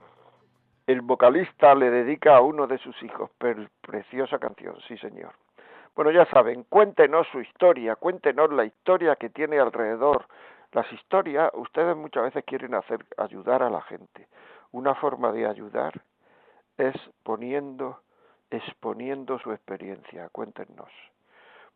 [0.87, 3.31] el vocalista le dedica a uno de sus hijos.
[3.79, 5.31] preciosa canción, sí señor.
[5.95, 10.25] Bueno, ya saben, cuéntenos su historia, cuéntenos la historia que tiene alrededor.
[10.73, 14.27] Las historias, ustedes muchas veces quieren hacer ayudar a la gente.
[14.73, 15.93] Una forma de ayudar
[16.77, 18.01] es poniendo,
[18.49, 20.27] exponiendo su experiencia.
[20.27, 20.91] Cuéntenos.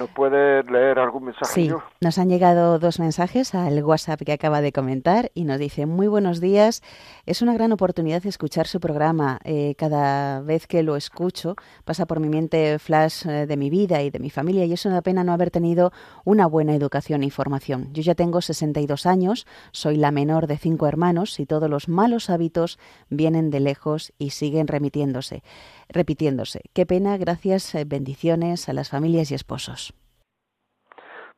[0.00, 1.52] ¿Nos puede leer algún mensaje?
[1.52, 1.70] Sí,
[2.00, 6.06] nos han llegado dos mensajes al WhatsApp que acaba de comentar y nos dice, muy
[6.06, 6.82] buenos días,
[7.26, 9.40] es una gran oportunidad escuchar su programa.
[9.44, 14.00] Eh, cada vez que lo escucho pasa por mi mente flash eh, de mi vida
[14.00, 15.92] y de mi familia y es una pena no haber tenido
[16.24, 17.92] una buena educación e información.
[17.92, 22.30] Yo ya tengo 62 años, soy la menor de cinco hermanos y todos los malos
[22.30, 22.78] hábitos
[23.10, 25.42] vienen de lejos y siguen remitiéndose
[25.90, 26.62] repitiéndose.
[26.72, 29.89] Qué pena, gracias, eh, bendiciones a las familias y esposos.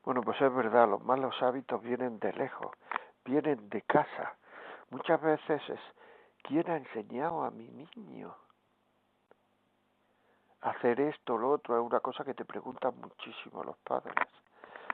[0.05, 2.73] Bueno, pues es verdad, los malos hábitos vienen de lejos,
[3.25, 4.37] vienen de casa.
[4.91, 5.81] Muchas veces es,
[6.43, 8.35] ¿quién ha enseñado a mi niño?
[10.61, 14.15] Hacer esto, lo otro, es una cosa que te preguntan muchísimo los padres.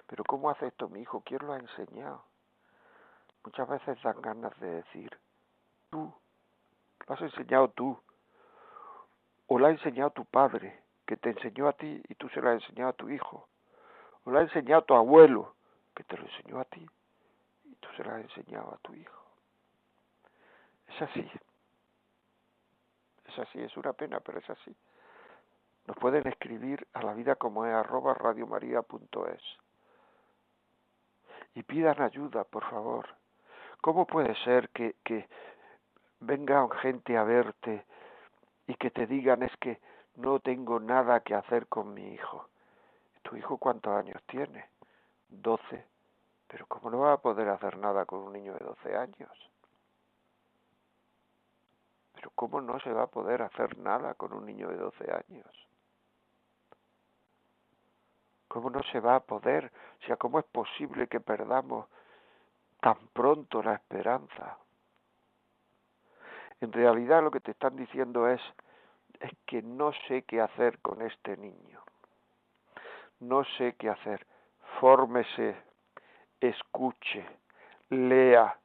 [0.06, 1.22] Pero ¿cómo hace esto mi hijo?
[1.24, 2.24] ¿Quién lo ha enseñado?
[3.44, 5.18] Muchas veces dan ganas de decir,
[5.90, 6.12] tú,
[7.06, 7.98] lo has enseñado tú,
[9.46, 12.52] o la ha enseñado tu padre, que te enseñó a ti y tú se la
[12.52, 13.48] has enseñado a tu hijo,
[14.28, 15.54] o la ha enseñado tu abuelo,
[15.96, 16.86] que te lo enseñó a ti
[17.64, 19.22] y tú se la has enseñado a tu hijo.
[20.86, 21.30] Es así.
[23.26, 24.76] Es así, es una pena, pero es así.
[25.86, 29.42] Nos pueden escribir a la vida como es arroba radiomaria.es
[31.54, 33.08] y pidan ayuda, por favor.
[33.80, 35.26] ¿Cómo puede ser que, que
[36.20, 37.86] venga gente a verte
[38.66, 39.80] y que te digan es que
[40.16, 42.50] no tengo nada que hacer con mi hijo.
[43.28, 44.70] ¿Tu hijo cuántos años tiene?
[45.28, 45.84] Doce.
[46.46, 49.30] Pero ¿cómo no va a poder hacer nada con un niño de doce años?
[52.14, 55.68] Pero ¿cómo no se va a poder hacer nada con un niño de doce años?
[58.48, 59.70] ¿Cómo no se va a poder?
[60.02, 61.86] O sea, ¿cómo es posible que perdamos
[62.80, 64.56] tan pronto la esperanza?
[66.62, 68.40] En realidad lo que te están diciendo es,
[69.20, 71.82] es que no sé qué hacer con este niño.
[73.20, 74.26] No sé qué hacer.
[74.80, 75.56] Fórmese,
[76.40, 77.26] escuche,
[77.90, 78.56] lea,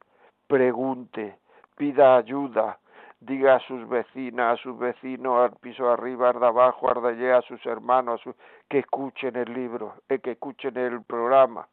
[0.46, 1.38] pregunte,
[1.76, 2.78] pida ayuda,
[3.20, 7.38] diga a sus vecinas, a sus vecinos, al piso arriba, al abajo, al de allá,
[7.38, 8.20] a sus hermanos,
[8.68, 11.66] que escuchen el libro, eh, que escuchen el programa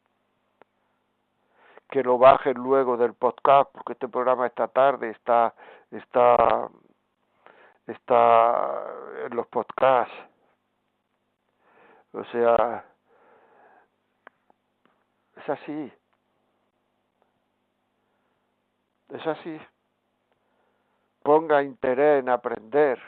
[1.92, 5.52] que lo bajen luego del podcast, porque este programa esta tarde está,
[5.90, 6.70] está,
[7.86, 8.86] está
[9.26, 10.14] en los podcasts.
[12.12, 12.84] O sea,
[15.36, 15.92] es así.
[19.08, 19.60] Es así.
[21.22, 23.00] Ponga interés en aprender.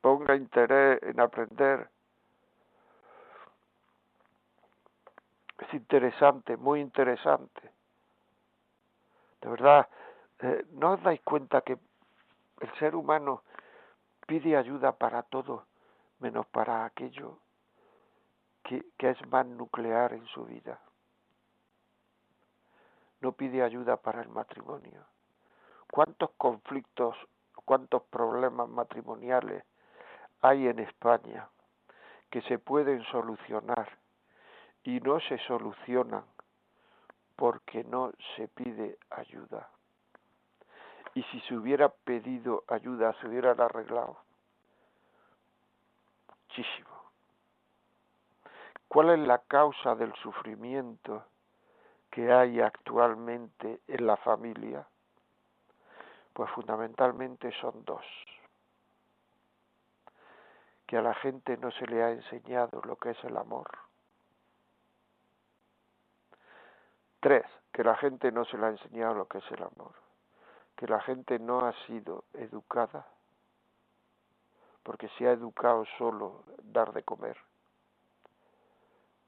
[0.00, 1.90] Ponga interés en aprender
[5.68, 7.72] es interesante, muy interesante.
[9.40, 9.88] De verdad,
[10.40, 11.78] eh, ¿no os dais cuenta que
[12.60, 13.42] el ser humano
[14.26, 15.66] pide ayuda para todo,
[16.20, 17.38] menos para aquello
[18.64, 20.80] que, que es más nuclear en su vida?
[23.20, 25.04] No pide ayuda para el matrimonio.
[25.90, 27.16] ¿Cuántos conflictos,
[27.64, 29.64] cuántos problemas matrimoniales
[30.40, 31.48] hay en España
[32.30, 33.98] que se pueden solucionar
[34.84, 36.24] y no se solucionan
[37.36, 39.68] porque no se pide ayuda.
[41.14, 44.18] Y si se hubiera pedido ayuda, se hubieran arreglado.
[46.48, 47.12] Muchísimo.
[48.88, 51.26] ¿Cuál es la causa del sufrimiento
[52.10, 54.86] que hay actualmente en la familia?
[56.32, 58.04] Pues fundamentalmente son dos.
[60.86, 63.68] Que a la gente no se le ha enseñado lo que es el amor
[67.20, 69.92] Tres, que la gente no se le ha enseñado lo que es el amor.
[70.76, 73.04] que la gente no ha sido educada
[74.88, 77.36] porque se ha educado solo dar de comer,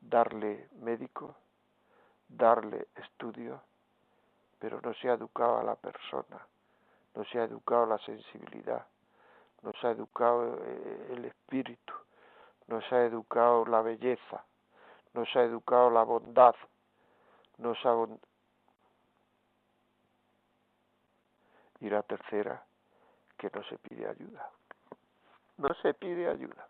[0.00, 1.36] darle médico,
[2.26, 3.60] darle estudio,
[4.58, 6.46] pero no se ha educado a la persona,
[7.14, 8.86] no se ha educado la sensibilidad,
[9.60, 11.92] no se ha educado eh, el espíritu,
[12.66, 14.42] no se ha educado la belleza,
[15.12, 16.54] no se ha educado la bondad,
[17.58, 17.94] no se ha...
[21.80, 22.64] Y la tercera,
[23.36, 24.50] que no se pide ayuda.
[25.60, 26.68] No se pide ayuda.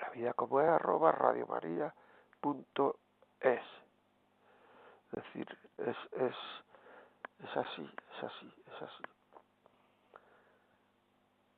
[0.00, 1.92] La vida como es arroba radiomaria.es.
[3.42, 6.36] Es decir, es, es,
[7.40, 9.02] es así, es así, es así.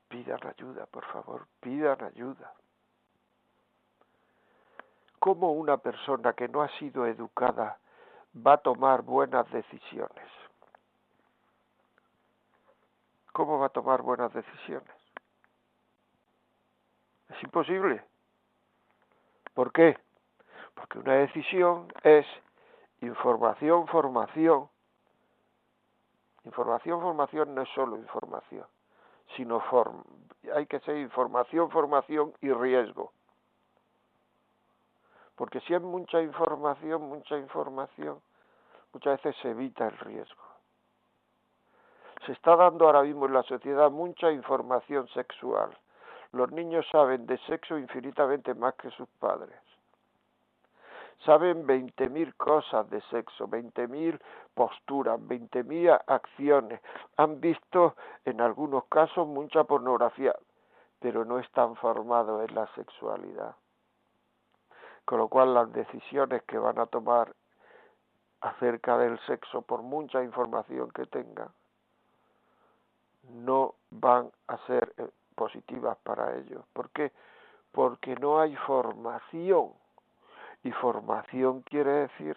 [0.09, 2.55] Pidan ayuda, por favor, pidan ayuda.
[5.19, 7.79] ¿Cómo una persona que no ha sido educada
[8.35, 10.42] va a tomar buenas decisiones?
[13.33, 14.95] ¿Cómo va a tomar buenas decisiones?
[17.29, 18.05] Es imposible.
[19.55, 19.99] ¿Por qué?
[20.75, 22.27] Porque una decisión es
[23.01, 24.69] información, formación.
[26.45, 28.67] Información, formación no es solo información
[29.37, 30.03] sino form
[30.55, 33.13] hay que ser información, formación y riesgo.
[35.37, 38.21] Porque si hay mucha información, mucha información,
[38.93, 40.52] muchas veces se evita el riesgo.
[42.27, 45.77] Se está dando ahora mismo en la sociedad mucha información sexual.
[46.33, 49.59] Los niños saben de sexo infinitamente más que sus padres
[51.25, 54.21] saben 20.000 cosas de sexo, 20.000
[54.55, 56.81] posturas, 20.000 acciones.
[57.17, 60.35] Han visto en algunos casos mucha pornografía,
[61.01, 63.55] pero no están formados en la sexualidad.
[65.05, 67.33] Con lo cual las decisiones que van a tomar
[68.41, 71.49] acerca del sexo, por mucha información que tengan,
[73.29, 76.65] no van a ser eh, positivas para ellos.
[76.73, 77.13] ¿Por qué?
[77.73, 79.73] Porque no hay formación
[80.65, 82.37] y formación quiere decir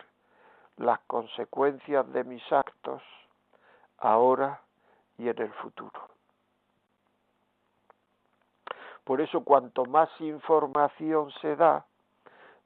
[0.77, 3.01] las consecuencias de mis actos
[3.99, 4.61] ahora
[5.17, 6.09] y en el futuro.
[9.03, 11.85] Por eso cuanto más información se da,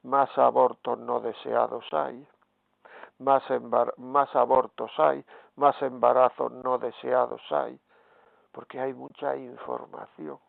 [0.03, 2.25] más abortos no deseados hay,
[3.19, 3.43] más,
[3.97, 5.23] más abortos hay,
[5.57, 7.77] más embarazos no deseados hay,
[8.51, 10.39] porque hay mucha información.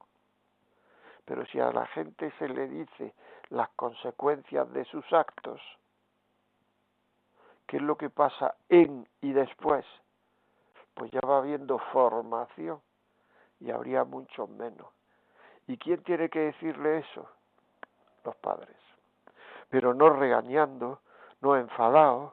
[1.25, 3.15] Pero si a la gente se le dice
[3.51, 5.61] las consecuencias de sus actos,
[7.67, 9.85] qué es lo que pasa en y después,
[10.95, 12.81] pues ya va habiendo formación
[13.61, 14.89] y habría mucho menos.
[15.67, 17.29] ¿Y quién tiene que decirle eso?
[18.25, 18.77] Los padres.
[19.69, 21.01] Pero no regañando,
[21.41, 22.33] no enfadados,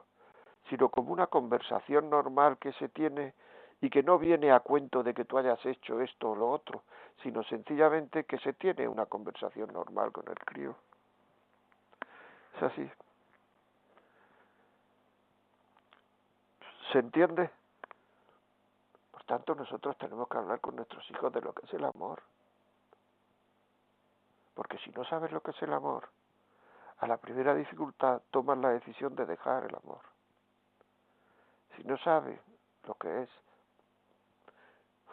[0.68, 3.34] sino como una conversación normal que se tiene
[3.80, 6.82] y que no viene a cuento de que tú hayas hecho esto o lo otro,
[7.22, 10.76] sino sencillamente que se tiene una conversación normal con el crío.
[12.56, 12.90] Es así.
[16.92, 17.50] ¿Se entiende?
[19.12, 22.22] Por tanto, nosotros tenemos que hablar con nuestros hijos de lo que es el amor.
[24.54, 26.08] Porque si no sabes lo que es el amor,
[26.98, 30.00] a la primera dificultad tomas la decisión de dejar el amor.
[31.76, 32.40] Si no sabes
[32.84, 33.30] lo que es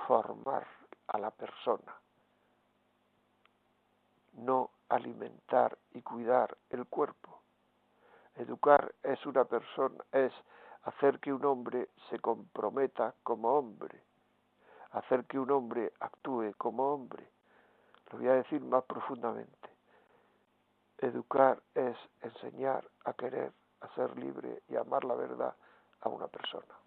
[0.08, 0.68] formar
[1.08, 1.96] a la persona,
[4.34, 7.42] no alimentar y cuidar el cuerpo.
[8.36, 10.34] Educar es una persona, es
[10.84, 14.02] hacer que un hombre se comprometa como hombre,
[14.92, 17.28] hacer que un hombre actúe como hombre.
[18.12, 19.70] Lo voy a decir más profundamente.
[20.98, 25.56] Educar es enseñar a querer, a ser libre y amar la verdad
[26.02, 26.85] a una persona.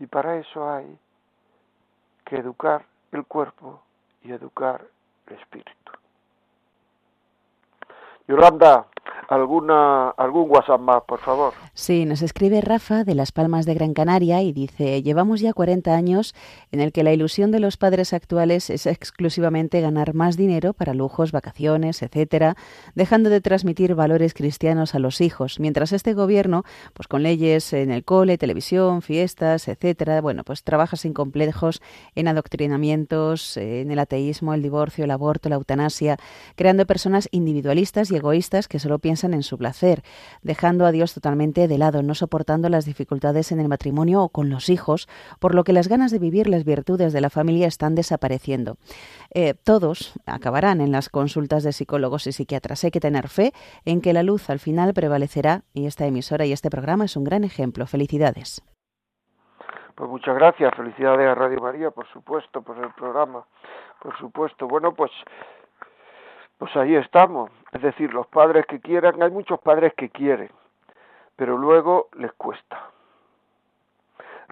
[0.00, 0.98] Y para eso hay
[2.24, 3.82] que educar el cuerpo
[4.22, 4.84] y educar
[5.26, 5.92] el espíritu.
[8.26, 8.86] Yolanda,
[9.30, 11.54] alguna algún WhatsApp más, por favor.
[11.72, 15.94] Sí, nos escribe Rafa de Las Palmas de Gran Canaria y dice, llevamos ya 40
[15.94, 16.34] años
[16.72, 20.94] en el que la ilusión de los padres actuales es exclusivamente ganar más dinero para
[20.94, 22.56] lujos, vacaciones, etcétera,
[22.96, 27.92] dejando de transmitir valores cristianos a los hijos, mientras este gobierno, pues con leyes en
[27.92, 31.80] el cole, televisión, fiestas, etcétera, bueno, pues trabaja sin complejos
[32.16, 36.16] en adoctrinamientos, en el ateísmo, el divorcio, el aborto, la eutanasia,
[36.56, 40.02] creando personas individualistas y egoístas que solo en su placer,
[40.42, 44.50] dejando a Dios totalmente de lado, no soportando las dificultades en el matrimonio o con
[44.50, 45.08] los hijos,
[45.38, 48.76] por lo que las ganas de vivir las virtudes de la familia están desapareciendo.
[49.32, 52.84] Eh, todos acabarán en las consultas de psicólogos y psiquiatras.
[52.84, 53.52] Hay que tener fe
[53.84, 57.24] en que la luz al final prevalecerá y esta emisora y este programa es un
[57.24, 57.86] gran ejemplo.
[57.86, 58.62] Felicidades.
[59.94, 63.44] Pues muchas gracias, felicidades a Radio María, por supuesto, por el programa,
[64.00, 64.66] por supuesto.
[64.66, 65.10] Bueno, pues
[66.60, 67.50] pues ahí estamos.
[67.72, 70.50] Es decir, los padres que quieran, hay muchos padres que quieren,
[71.34, 72.90] pero luego les cuesta.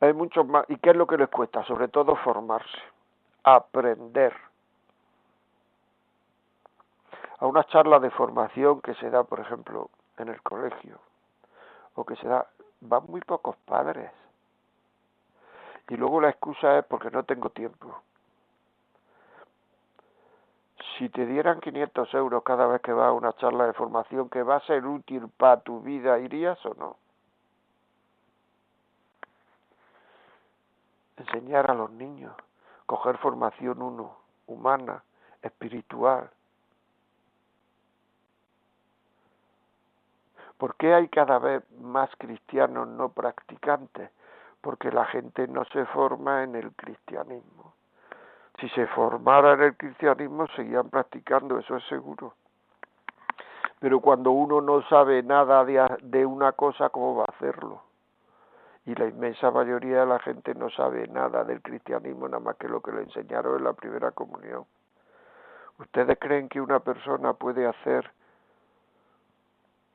[0.00, 0.64] Hay muchos más.
[0.68, 1.62] ¿Y qué es lo que les cuesta?
[1.64, 2.78] Sobre todo formarse,
[3.44, 4.34] aprender.
[7.40, 10.98] A una charla de formación que se da, por ejemplo, en el colegio,
[11.94, 12.46] o que se da,
[12.80, 14.10] van muy pocos padres.
[15.90, 18.02] Y luego la excusa es porque no tengo tiempo
[20.98, 24.42] si te dieran 500 euros cada vez que vas a una charla de formación que
[24.42, 26.96] va a ser útil para tu vida, ¿irías o no?
[31.16, 32.34] Enseñar a los niños,
[32.86, 35.04] coger formación uno, humana,
[35.42, 36.30] espiritual.
[40.56, 44.10] ¿Por qué hay cada vez más cristianos no practicantes?
[44.60, 47.77] Porque la gente no se forma en el cristianismo
[48.60, 52.34] si se formara en el cristianismo seguían practicando, eso es seguro.
[53.78, 57.82] Pero cuando uno no sabe nada de, una cosa, ¿cómo va a hacerlo?
[58.86, 62.68] Y la inmensa mayoría de la gente no sabe nada del cristianismo, nada más que
[62.68, 64.64] lo que le enseñaron en la primera comunión.
[65.78, 68.10] ¿Ustedes creen que una persona puede hacer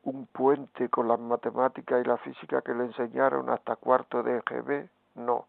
[0.03, 4.87] un puente con las matemáticas y la física que le enseñaron hasta cuarto de EGB?
[5.15, 5.47] No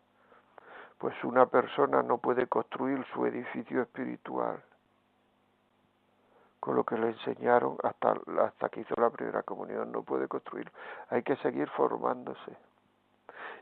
[1.04, 4.62] pues una persona no puede construir su edificio espiritual
[6.58, 10.72] con lo que le enseñaron hasta, hasta que hizo la primera comunión, no puede construir.
[11.10, 12.56] Hay que seguir formándose.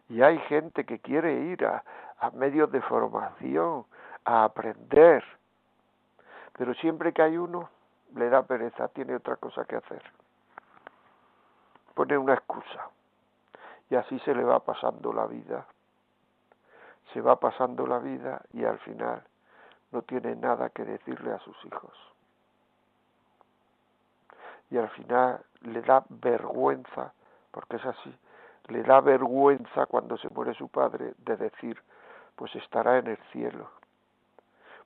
[0.09, 1.83] Y hay gente que quiere ir a,
[2.21, 3.87] a medios de formación,
[4.25, 5.25] a aprender,
[6.57, 7.71] pero siempre que hay uno,
[8.15, 10.03] le da pereza, tiene otra cosa que hacer.
[11.95, 12.89] Pone una excusa.
[13.91, 15.67] Y así se le va pasando la vida
[17.13, 19.23] se va pasando la vida y al final
[19.91, 21.93] no tiene nada que decirle a sus hijos.
[24.71, 27.13] Y al final le da vergüenza,
[27.51, 28.15] porque es así,
[28.69, 31.81] le da vergüenza cuando se muere su padre de decir,
[32.37, 33.71] pues estará en el cielo.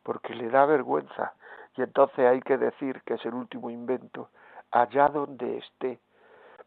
[0.02, 1.34] Porque le da vergüenza.
[1.76, 4.30] Y entonces hay que decir que es el último invento,
[4.72, 6.00] allá donde esté,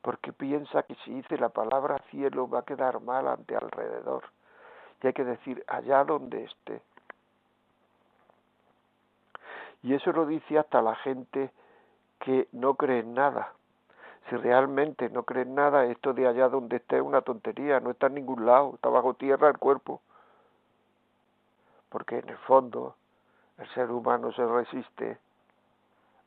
[0.02, 4.24] porque piensa que si dice la palabra cielo va a quedar mal ante alrededor
[5.02, 6.82] y hay que decir allá donde esté.
[9.82, 11.52] Y eso lo dice hasta la gente
[12.20, 13.54] que no cree en nada.
[14.30, 17.92] Si realmente no cree en nada, esto de allá donde esté es una tontería, no
[17.92, 20.02] está en ningún lado, está bajo tierra el cuerpo.
[21.90, 22.96] Porque en el fondo
[23.58, 25.18] el ser humano se resiste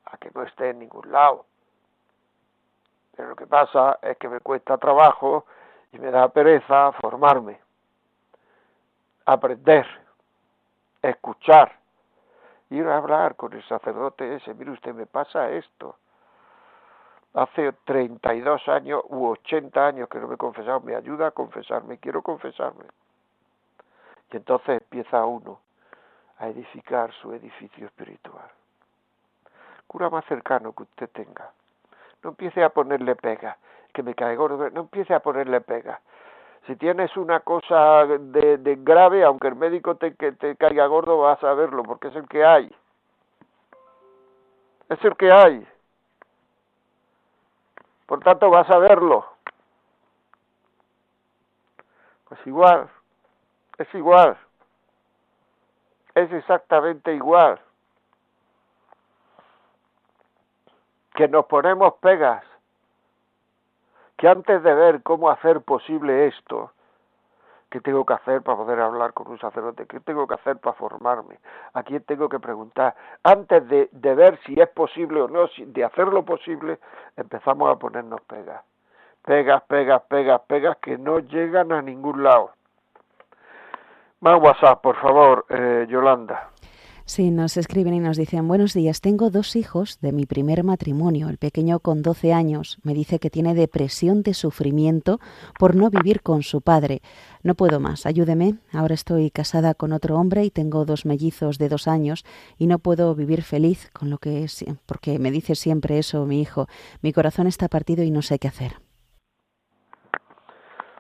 [0.07, 1.45] a que no esté en ningún lado.
[3.15, 5.45] Pero lo que pasa es que me cuesta trabajo
[5.93, 7.61] y me da pereza formarme
[9.25, 9.87] aprender,
[11.03, 11.73] escuchar,
[12.71, 15.97] ir a hablar con el sacerdote ese, mire usted, me pasa esto.
[17.35, 21.99] Hace 32 años u 80 años que no me he confesado, me ayuda a confesarme,
[21.99, 22.85] quiero confesarme.
[24.31, 25.61] Y entonces empieza uno
[26.39, 28.51] a edificar su edificio espiritual.
[29.87, 31.53] Cura más cercano que usted tenga.
[32.23, 33.57] No empiece a ponerle pega,
[33.93, 36.01] que me cae gordo, no empiece a ponerle pega.
[36.67, 41.43] Si tienes una cosa de, grave, aunque el médico te, que te caiga gordo, vas
[41.43, 42.73] a verlo, porque es el que hay.
[44.89, 45.67] Es el que hay.
[48.07, 49.27] Por tanto, vas a verlo.
[52.29, 52.89] Pues igual,
[53.79, 54.39] es igual.
[56.15, 57.61] Es exactamente igual.
[61.15, 62.45] Que nos ponemos pegas
[64.23, 66.71] que antes de ver cómo hacer posible esto,
[67.69, 69.85] ¿qué tengo que hacer para poder hablar con un sacerdote?
[69.89, 71.41] ¿Qué tengo que hacer para formarme?
[71.75, 72.95] ¿A quién tengo que preguntar?
[73.25, 76.79] Antes de, de ver si es posible o no, de hacerlo posible,
[77.17, 78.63] empezamos a ponernos pegas.
[79.25, 82.53] Pegas, pegas, pegas, pegas que no llegan a ningún lado.
[84.21, 86.51] Más WhatsApp, por favor, eh, Yolanda.
[87.05, 91.29] Sí, nos escriben y nos dicen, buenos días, tengo dos hijos de mi primer matrimonio.
[91.29, 95.19] El pequeño con 12 años me dice que tiene depresión de sufrimiento
[95.59, 97.03] por no vivir con su padre.
[97.43, 98.55] No puedo más, ayúdeme.
[98.73, 102.25] Ahora estoy casada con otro hombre y tengo dos mellizos de dos años
[102.57, 106.41] y no puedo vivir feliz con lo que es, porque me dice siempre eso mi
[106.41, 106.69] hijo.
[107.03, 108.75] Mi corazón está partido y no sé qué hacer.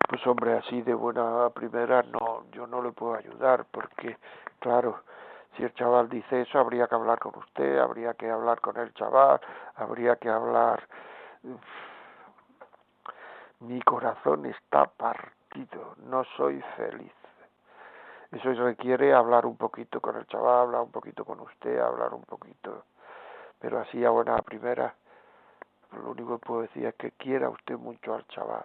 [0.09, 4.18] Pues hombre, así de buena primera no, yo no le puedo ayudar porque,
[4.59, 5.05] claro,
[5.57, 8.92] si el chaval dice eso, habría que hablar con usted, habría que hablar con el
[8.94, 9.40] chaval,
[9.76, 10.86] habría que hablar...
[13.61, 17.12] Mi corazón está partido, no soy feliz.
[18.32, 22.22] Eso requiere hablar un poquito con el chaval, hablar un poquito con usted, hablar un
[22.22, 22.84] poquito.
[23.61, 24.94] Pero así a buena primera,
[25.92, 28.64] lo único que puedo decir es que quiera usted mucho al chaval.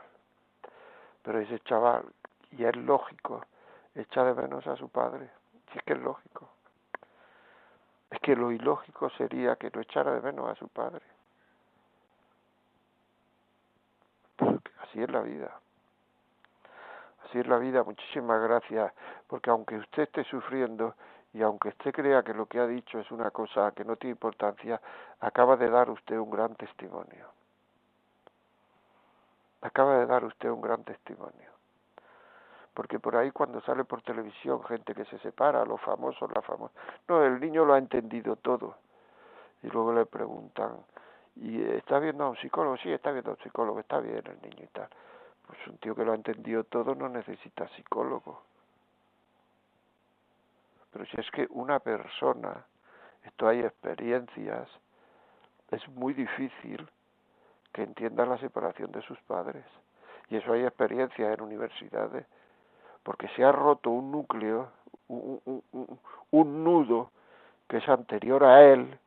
[1.22, 2.06] Pero ese chaval,
[2.52, 3.46] y es lógico,
[3.94, 5.30] echa de menos a su padre.
[5.76, 6.50] Es que es lógico.
[8.10, 11.06] Es que lo ilógico sería que no echara de menos a su padre.
[14.38, 15.60] Porque así es la vida.
[17.26, 17.84] Así es la vida.
[17.84, 18.94] Muchísimas gracias.
[19.28, 20.96] Porque aunque usted esté sufriendo
[21.34, 24.12] y aunque usted crea que lo que ha dicho es una cosa que no tiene
[24.12, 24.82] importancia,
[25.20, 27.28] acaba de dar usted un gran testimonio.
[29.62, 31.57] Acaba de dar usted un gran testimonio.
[32.78, 36.76] Porque por ahí cuando sale por televisión gente que se separa, los famosos, la famosa...
[37.08, 38.76] No, el niño lo ha entendido todo.
[39.64, 40.86] Y luego le preguntan,
[41.38, 42.78] ¿y está viendo a un psicólogo?
[42.78, 44.90] Sí, está viendo a un psicólogo, está bien el niño y tal.
[45.48, 48.44] Pues un tío que lo ha entendido todo no necesita psicólogo.
[50.92, 52.64] Pero si es que una persona,
[53.24, 54.70] esto hay experiencias,
[55.72, 56.88] es muy difícil
[57.74, 59.66] que entienda la separación de sus padres.
[60.30, 62.28] Y eso hay experiencias en universidades,
[63.08, 64.68] porque se ha roto un núcleo,
[65.08, 65.64] un,
[66.32, 67.10] un, nudo
[67.70, 69.00] que es anterior a él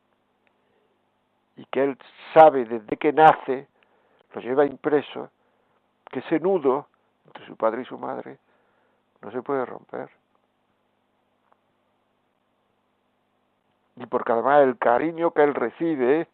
[1.55, 1.97] y que él
[2.33, 3.67] sabe desde que nace,
[4.33, 5.29] lo lleva impreso,
[6.11, 6.87] que ese nudo
[7.27, 8.39] entre su padre y su madre
[9.21, 10.09] no se puede romper.
[13.97, 16.27] Y porque además el cariño que él recibe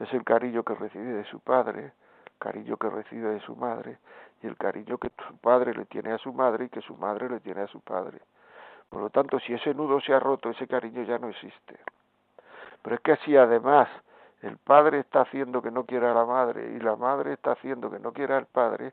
[0.00, 3.98] es el cariño que recibe de su padre, el cariño que recibe de su madre
[4.42, 7.28] y el cariño que su padre le tiene a su madre y que su madre
[7.28, 8.20] le tiene a su padre.
[8.88, 11.78] Por lo tanto, si ese nudo se ha roto, ese cariño ya no existe.
[12.82, 13.88] Pero es que si además
[14.42, 17.90] el padre está haciendo que no quiera a la madre y la madre está haciendo
[17.90, 18.92] que no quiera al padre,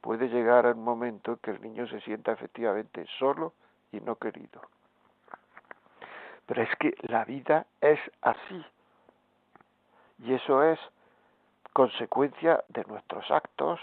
[0.00, 3.52] puede llegar el momento en que el niño se sienta efectivamente solo
[3.92, 4.60] y no querido.
[6.46, 8.64] Pero es que la vida es así.
[10.24, 10.80] Y eso es
[11.72, 13.78] consecuencia de nuestros actos.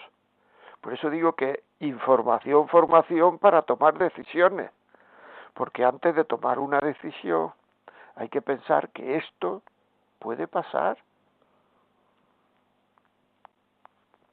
[0.85, 4.69] Por eso digo que información, formación para tomar decisiones.
[5.55, 7.53] Porque antes de tomar una decisión
[8.15, 9.63] hay que pensar que esto
[10.19, 10.99] puede pasar.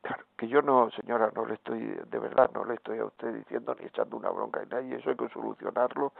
[0.02, 3.32] Claro, que yo no, señora, no le estoy, de verdad, no le estoy a usted
[3.32, 6.12] diciendo ni echando una bronca en nadie, eso hay que solucionarlo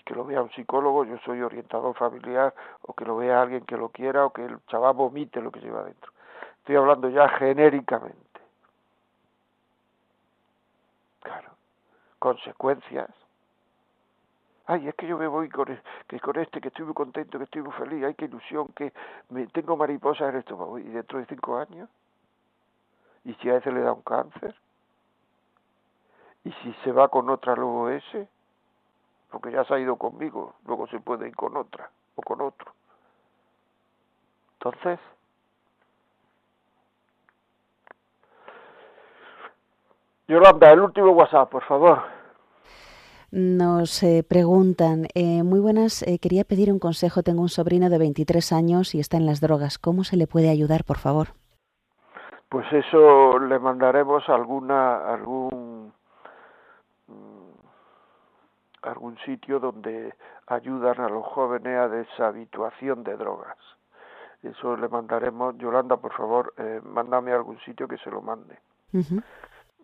[0.00, 3.64] y que lo vea un psicólogo, yo soy orientador familiar, o que lo vea alguien
[3.64, 6.10] que lo quiera, o que el chaval vomite lo que lleva dentro.
[6.58, 8.26] Estoy hablando ya genéricamente.
[11.26, 11.50] Claro,
[12.26, 13.08] consecuencias
[14.66, 15.66] ay, es que yo me voy con,
[16.08, 18.92] que con este, que estoy muy contento, que estoy muy feliz, ay, qué ilusión, que
[19.30, 20.78] me, tengo mariposas en el estómago.
[20.78, 21.88] ¿Y dentro de cinco años?
[23.24, 24.54] ¿Y si a ese le da un cáncer?
[26.44, 28.28] ¿Y si se va con otra luego ese?
[29.30, 32.72] Porque ya se ha ido conmigo, luego se puede ir con otra o con otro.
[34.54, 34.98] Entonces,
[40.28, 42.15] Yolanda, el último WhatsApp, por favor.
[43.32, 47.22] Nos eh, preguntan, eh, muy buenas, eh, quería pedir un consejo.
[47.22, 49.78] Tengo un sobrino de 23 años y está en las drogas.
[49.78, 51.28] ¿Cómo se le puede ayudar, por favor?
[52.48, 55.92] Pues eso le mandaremos alguna algún
[57.08, 57.50] mm,
[58.82, 60.14] algún sitio donde
[60.46, 63.58] ayudan a los jóvenes a deshabituación de drogas.
[64.44, 65.58] Eso le mandaremos.
[65.58, 66.54] Yolanda, por favor,
[66.84, 68.56] mándame algún sitio que se lo mande.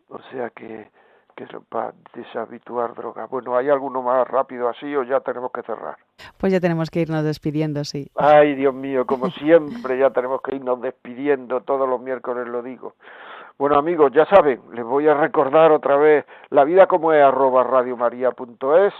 [0.09, 0.89] O sea que
[1.35, 3.27] que para deshabituar droga.
[3.27, 5.97] Bueno, ¿hay alguno más rápido así o ya tenemos que cerrar?
[6.39, 8.09] Pues ya tenemos que irnos despidiendo, sí.
[8.17, 12.95] Ay, Dios mío, como siempre ya tenemos que irnos despidiendo, todos los miércoles lo digo.
[13.59, 17.63] Bueno amigos, ya saben, les voy a recordar otra vez la vida como es arroba
[17.63, 18.95] radiomaria.es.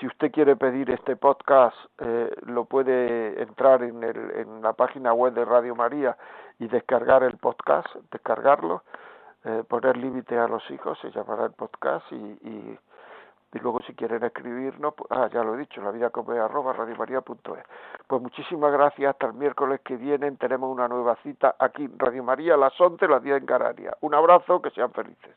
[0.00, 5.12] Si usted quiere pedir este podcast, eh, lo puede entrar en, el, en la página
[5.12, 6.16] web de Radio María
[6.58, 8.82] y descargar el podcast, descargarlo
[9.44, 12.78] eh, poner límite a los hijos, se llamará el podcast y, y,
[13.60, 17.64] luego si quieren escribirnos, ah, ya lo he dicho, la vida como es arroba radiomaria.es.
[18.08, 22.54] Pues muchísimas gracias, hasta el miércoles que viene tenemos una nueva cita aquí Radio María
[22.54, 23.94] a las 11, las 10 en Canarias.
[24.00, 25.36] Un abrazo, que sean felices.